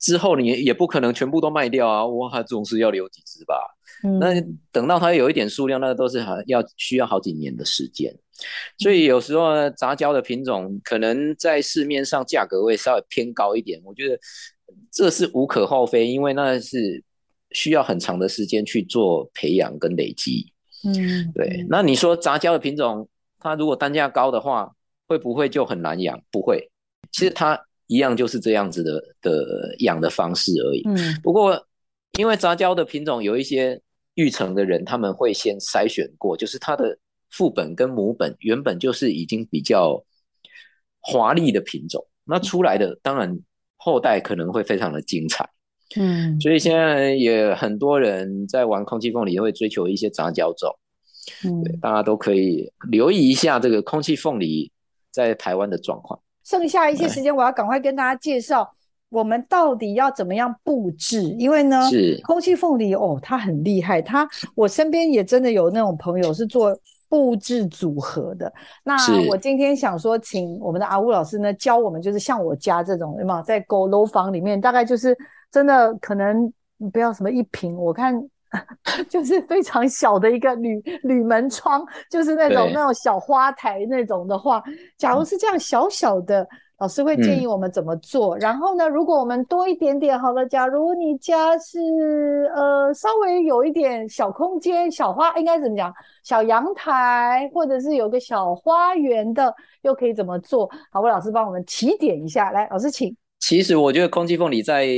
[0.00, 3.54] 之后你也不可能全部都卖掉啊，我还，总是要留几只吧。
[4.02, 4.40] 嗯、那
[4.72, 8.12] 等到它有一点数量，那都是还要需要好几年的时间。
[8.78, 14.18] 所以有时候呢，杂交的品种可能在市面上价格会稍微偏高一点，我觉得
[14.90, 17.04] 这是无可厚非，因为那是。
[17.52, 20.52] 需要很长的时间去做培养跟累积，
[20.84, 21.66] 嗯，对。
[21.68, 23.08] 那你说杂交的品种，
[23.40, 24.70] 它如果单价高的话，
[25.08, 26.22] 会不会就很难养？
[26.30, 26.70] 不会，
[27.10, 27.60] 其实它
[27.90, 30.82] 一样就是这样子的的养的方式而已。
[30.86, 31.60] 嗯，不过
[32.20, 33.80] 因为杂交的品种有一些
[34.14, 36.96] 育成的人，他们会先筛选过，就是它的
[37.30, 40.00] 父本跟母本原本就是已经比较
[41.00, 43.36] 华丽的品种，那出来的当然
[43.76, 45.50] 后代可能会非常的精彩。
[45.96, 50.70] 嗯，所以现在也很多人在玩空气凤梨，也会追求一些杂交种。
[51.44, 54.70] 嗯，对，大家都可以留意一下这个空气凤梨
[55.10, 56.20] 在台湾的状况。
[56.50, 58.68] 剩下一些时间，我要赶快跟大家介绍
[59.08, 61.22] 我们到底要怎么样布置。
[61.38, 64.02] 因为呢，是空气凤梨哦，它很厉害。
[64.02, 66.76] 它我身边也真的有那种朋友是做
[67.08, 68.52] 布置组合的。
[68.82, 68.96] 那
[69.28, 75.16] 我今天想说，请我们的阿乌老师呢教我们，就是像我家这种，有没有在狗楼房里面，大概就是。
[75.52, 76.52] 真的可能
[76.92, 78.14] 不要什么一瓶，我看
[79.08, 84.62] 就是非常小的一个铝铝门窗，就是那种那种小花台那种的话，
[84.96, 86.46] 假如是这样小小的。
[86.80, 91.78] 老师会建议我们怎么做，嗯、然后呢，如果我们多一点点好了，假如你家是
[92.54, 95.92] 呃稍微有一点小空间、小花，应该怎么讲？
[96.24, 100.70] 小阳台，或者是有个小花园的，又可以怎么做？
[100.90, 103.14] 好，魏老师帮我们提点一下，来，老师请。
[103.40, 104.88] 其实我觉得空气凤梨在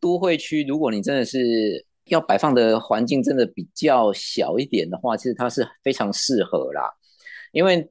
[0.00, 6.90] 都会区，如果你真的是要摆放的环境真的比较小一点的话，其实它是非常适合啦，
[7.52, 7.90] 因为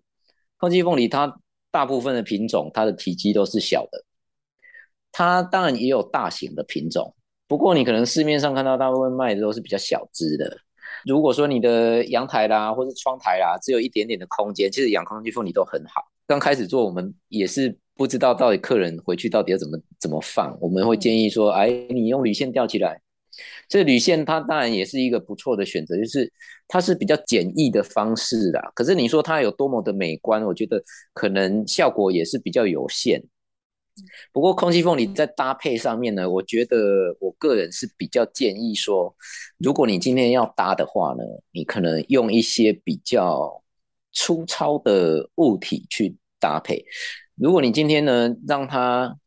[0.57, 1.39] 空气凤梨它。
[1.72, 4.03] 大部分的品种，它的体积都是小的。
[5.12, 7.14] 它当然也有大型的品种，
[7.47, 10.57] 不过你可能市面上看到大部分卖的都是比较小只的。
[11.05, 16.01] 如果说你的阳台啦，或是窗台啦，只有一点点的空间，其实养空气凤梨都很好。
[16.26, 22.99] 刚开始做，我们也是不知道到底客人回去到底要怎么怎么放，我们会建议说，哎，你用铝线吊起来。
[23.68, 26.32] 这铝线它当然也是一个不错的选择，就是
[26.68, 28.72] 它是比较简易的方式啦。
[28.74, 30.84] 可是你说它有多么的美观，我觉得
[31.14, 33.24] 可能效果也是比较有限。
[34.32, 39.14] 不过空气凤梨在搭配上面呢，我觉得我个人是比较建议说，
[39.58, 43.62] 如果你今天要搭的话呢，你可能用一些比较
[44.14, 46.86] 粗糙的物体去搭配。
[47.36, 49.18] 如果你今天呢让它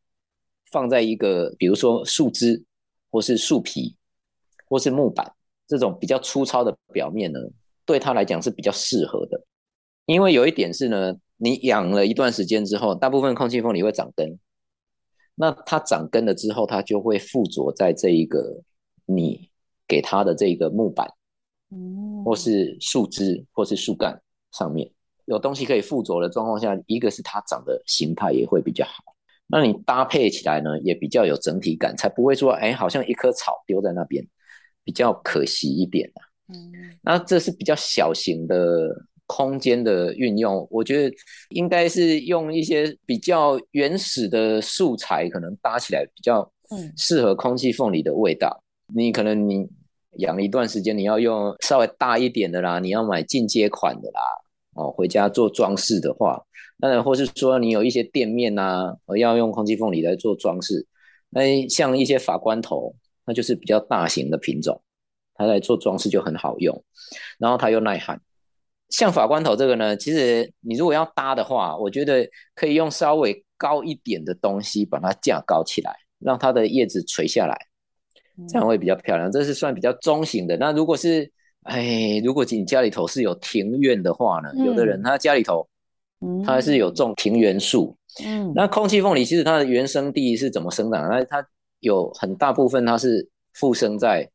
[0.71, 2.65] 放在一个，比如说树枝
[3.11, 3.95] 或是树皮。
[4.73, 5.31] 或是木板
[5.67, 7.39] 这种比较粗糙的表面呢，
[7.85, 9.39] 对它来讲是比较适合的。
[10.07, 14.39] 因为有一点是呢，你养了一段时间之后，大部分空气凤梨会长根，
[15.35, 18.63] 那它长根了之后，它就会附着在这一个
[19.05, 19.51] 你
[19.87, 21.07] 给它的这个木板，
[22.25, 24.91] 或是树枝或是树干上面，
[25.27, 29.05] 有东西可以附着的状况下，一个是它长的形态也会比较好，
[29.47, 34.27] 那你搭配起来呢，也比较有整体感，才不会说，哎，好像一棵草丢在那边。
[34.85, 36.73] 比较可惜一点啊，嗯，
[37.03, 38.89] 那这是比较小型的
[39.27, 41.17] 空间的运用，我觉得
[41.51, 46.51] 应该是用一些比较原始的素材，可能搭起来比较
[46.97, 48.63] 适合空气凤梨的味道。
[48.89, 49.69] 嗯，你可能你
[50.19, 54.21] 养一段时间，你要用稍微大一点的啦，你要买进阶款的啦，
[54.75, 56.43] 哦，回家做装饰的话，
[56.79, 60.87] 那或是说你有一些店面呐，要用空气凤梨来做装饰，
[61.31, 62.95] 那像一些法官头。
[63.27, 64.81] 那就是比较大型的品种，
[65.35, 66.85] 它来做装饰就很好用，
[67.39, 68.21] 然后它又耐旱。
[68.89, 77.57] 像法官头这个呢，其实你如果要搭的话，我觉得可以用稍微高一点的东西把它架高起来，让它的叶子垂下来，
[78.47, 79.33] 这样会比较漂亮。
[79.33, 80.57] 这是算比较中型的。
[80.59, 81.31] 那如果是，
[81.63, 85.67] 哎，如果你家里头是有庭院的话呢，嗯、有的人他家里头，
[86.45, 91.09] 他还是有种庭园树，嗯，那空气凤梨其实它的原生地是怎么生长？
[91.09, 91.43] 那它
[91.83, 94.29] 有很大部分它是附生在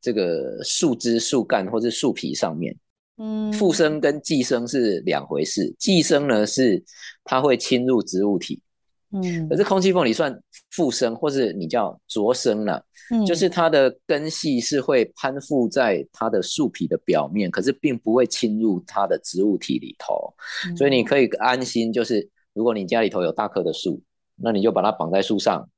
[0.00, 2.74] 这个树枝、树干或是树皮上面。
[3.18, 5.74] 嗯，附生跟寄生是两回事。
[5.78, 6.82] 寄生呢是
[7.24, 8.62] 它会侵入植物体。
[9.10, 10.34] 嗯，可是空气凤梨算
[10.70, 12.82] 附生，或是你叫着生了。
[13.10, 20.32] 嗯，就是它的根系是会攀附在它的树皮的表面，可是并不会侵入它的植物体里头。
[20.66, 24.00] 嗯，所以你可以安心，就是如果你家里头有大棵的树，
[24.36, 25.68] 那你就把它绑在树上。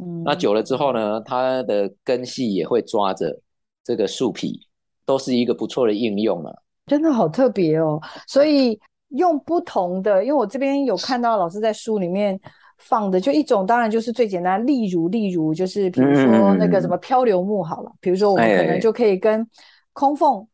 [0.00, 3.36] 嗯，那久了之后呢，它的根系也会抓着
[3.82, 4.60] 这个树皮，
[5.04, 6.62] 都是一个不错的应用了。
[6.86, 8.00] 真的好特别哦！
[8.26, 8.78] 所以
[9.08, 12.38] 用不同的，因为我这边有看到老师在书里面
[12.78, 19.46] 放的，就一种当然就是最简单，例如例如就是比如说那个什么漂流木好了，嗯、比如说我们可能就可以跟
[19.92, 20.46] 空缝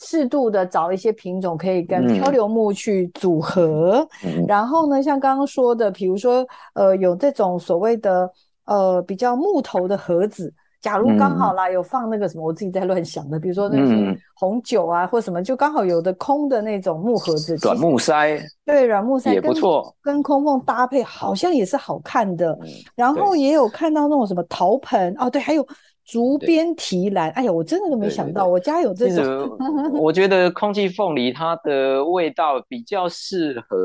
[0.00, 4.08] 适度的找一些品种，可以跟漂流木去组合。
[4.24, 6.44] 嗯、然后呢，像刚刚说的，比如说
[6.74, 8.28] 呃有这种所谓的。
[8.66, 22.56] 呃，比较木头的盒子，假如刚好啦，有放那个什么，我自己在乱想的，比如说那些红酒啊，或什么，就刚好有的空的那种木盒子，软木塞，对，软木塞也不错，跟空缝搭配好像也是好看的。
[22.94, 25.66] 然后也有看到那种什么陶盆哦，对，还有
[26.04, 29.56] 竹编提篮，哎呀，我真的都没想到，我家有这种。
[29.94, 33.76] 我觉得空气凤梨它的味道比较适合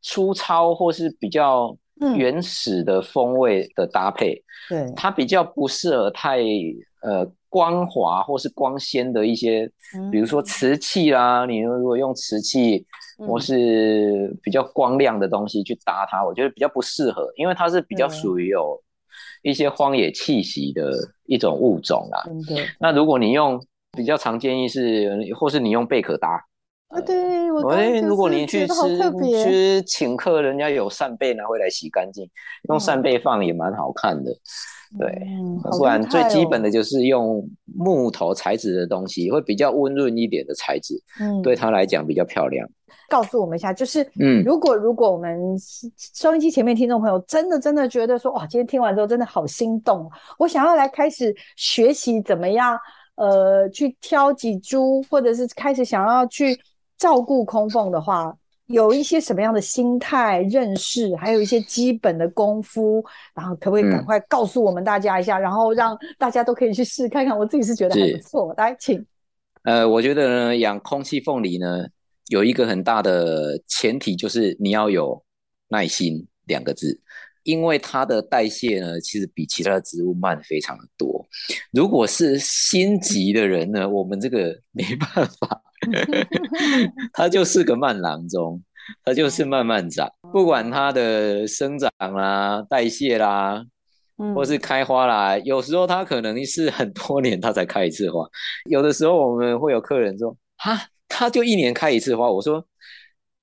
[0.00, 1.76] 粗糙或是比较。
[2.16, 4.34] 原始的风味的搭配，
[4.70, 6.38] 嗯、对，它比较不适合太
[7.02, 12.86] 呃光滑或是光鲜的一些，嗯、比如说瓷器啦，你如果用瓷器
[13.26, 18.80] 或是比较光亮的东西去搭它，嗯、我觉得比较不适合，因为它是比较属于有
[19.42, 20.92] 一些荒野气息的
[21.26, 22.22] 一种物种啦。
[22.30, 23.60] 嗯、对，那如果你用
[23.96, 26.44] 比较常建议是，或是你用贝壳搭。
[26.90, 27.62] 啊，对，我
[28.02, 28.74] 如果你去吃
[29.44, 32.28] 去请客，人家有扇贝拿回来洗干净，
[32.68, 34.30] 用扇贝放也蛮好看的。
[34.98, 42.68] 对，嗯、不然最基本的就是用木头材质的东西，会比较温润一点的材质，嗯，对他来讲比较漂亮。
[43.08, 45.38] 告诉我们一下，就是，嗯，如果如果我们
[45.96, 52.76] 收音机前面听众朋友真的真的觉得说，哇，今天听完之后真的好心动，我想要来开始学习怎么样，
[53.14, 56.58] 呃，去挑几株，或者是开始想要去
[57.00, 58.32] 照顾空凤的话，
[58.66, 67.36] 有一些什么样的心态认识，还有一些基本的功夫，然后可不可以赶快告诉我们大家一下，嗯、然后让大家都可以去试看看。
[67.36, 69.04] 我自己是觉得还不错，来，请。
[69.64, 71.86] 呃，我觉得呢，养空气凤梨呢。
[72.28, 75.20] 有一个很大的前提，就是你要有
[75.66, 77.00] 耐心两个字，
[77.42, 81.26] 因为它的代谢呢，其实比其他的植物慢非常的多。
[81.72, 85.62] 如果是心急的人呢，我们这个 没办法，
[87.12, 88.62] 它就是个慢郎中，
[89.04, 93.64] 它就是慢慢长，不管它的生长啦、代谢啦，
[94.34, 98.26] 或是开花啦，有时候它可能是很多年它才开一次花，
[98.68, 100.88] 有的时候我们会有客人说，哈。
[101.12, 102.64] 他就一年开一次花，我说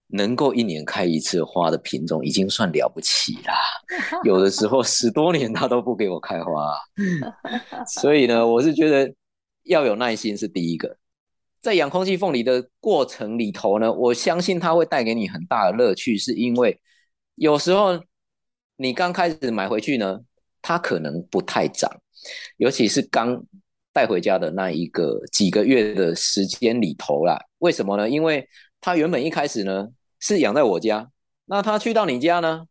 [0.08, 3.53] 能够一年开一次花的品种已经算了不起啦。
[4.24, 6.78] 有的时候十多年它都不给我开花，
[7.88, 9.14] 所以呢，我是觉得
[9.64, 10.97] 要有耐心是第一个。
[11.62, 16.80] 在养空气凤梨的过程里头呢，我相信它会带给你很大的乐趣，是因为
[17.36, 17.99] 有时候
[18.78, 20.20] 你刚开始买回去呢，
[20.62, 21.89] 它可能不太长，
[22.58, 23.43] 尤其是刚。
[23.93, 28.08] 带回家的那一个几个月的时间里头啦，为什么呢？
[28.08, 28.47] 因为
[28.80, 29.88] 它原本一开始呢
[30.20, 31.09] 是养在我家，
[31.45, 32.65] 那他去到你家呢，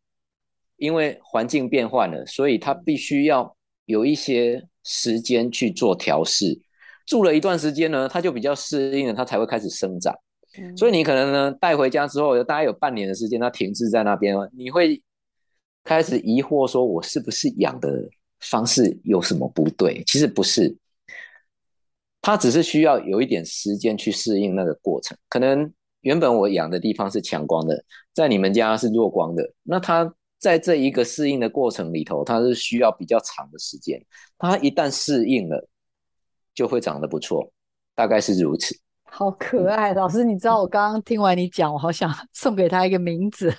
[0.77, 6.61] 因为环境变换了，所以他必须要有一些时间去做调试。
[7.07, 10.15] 住了一段时间呢，他就比较适应了，他才会开始生长。
[10.77, 15.03] 所以你可能呢带回家之后，大概有半年的时间，他停滞在那边，你会
[15.85, 18.09] 开始疑惑说，我是不是养的
[18.41, 20.03] 方式有什么不对？
[20.07, 20.77] 其实不是。
[22.23, 25.73] 它只是需要有一点时间去适应那个过程，可能
[26.07, 34.01] 原本我养的地方是强光的，在你们家是弱光的，那它在这一个适应的过程里头，它是需要比较长的时间。
[34.39, 35.69] 它一旦适应了，
[36.55, 37.51] 就会长得不错，
[37.97, 38.79] 大概是如此。
[39.19, 43.51] 好可爱，老师，你知道我刚刚听完你讲，我好想 送给他一个名字。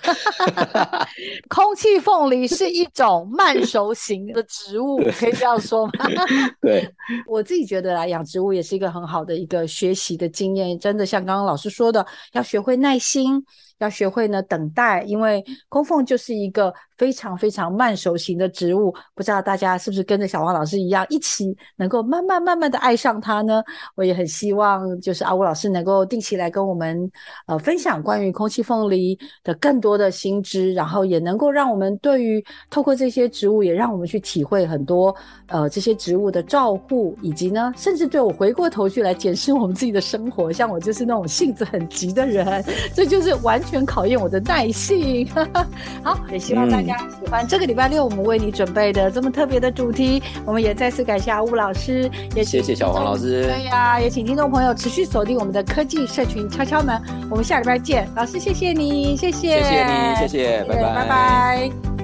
[1.50, 5.92] 空气凤梨是一种慢熟型的植物，可以这样说吗？
[6.62, 6.88] 对，
[7.26, 13.44] 我自己觉得啦养植物也是一个很好的一个学习的经验，真的像刚刚老师说的，要学会耐心。
[13.78, 18.92] 要学会呢等待，因为空凤就是一个非常非常慢熟型的植物。
[19.14, 23.62] 不知道大家是不是跟着小黄老师一样，一起能够慢慢慢慢的爱上它呢？
[23.94, 27.10] 我也很希望，就是阿吴老师能够定期来跟我们
[27.46, 35.14] 呃分享关于空气凤梨的更多的新知，然后也能够让我们对于透过这些植物，也让我们去体会很多
[35.46, 40.52] 呃这些植物的照顾，以及呢，甚至对我回过头去来检视我们自己的生活。
[40.52, 43.62] 像我就是那种性子很急的人，这就是完。
[43.70, 45.28] 全考验我的耐性，
[46.02, 50.22] 好，也希望大家喜欢这个礼拜六我们为你准备的这么特别的主题。
[50.44, 53.44] 我们也再次感谢阿乌老师，也谢谢小黄老师。
[53.44, 57.00] 对呀、啊，也请听众朋友持续锁定我们的科技社群敲敲门。
[57.30, 61.97] 我们下礼拜见，老师谢谢你，谢谢，谢谢你，谢谢，拜拜，拜拜。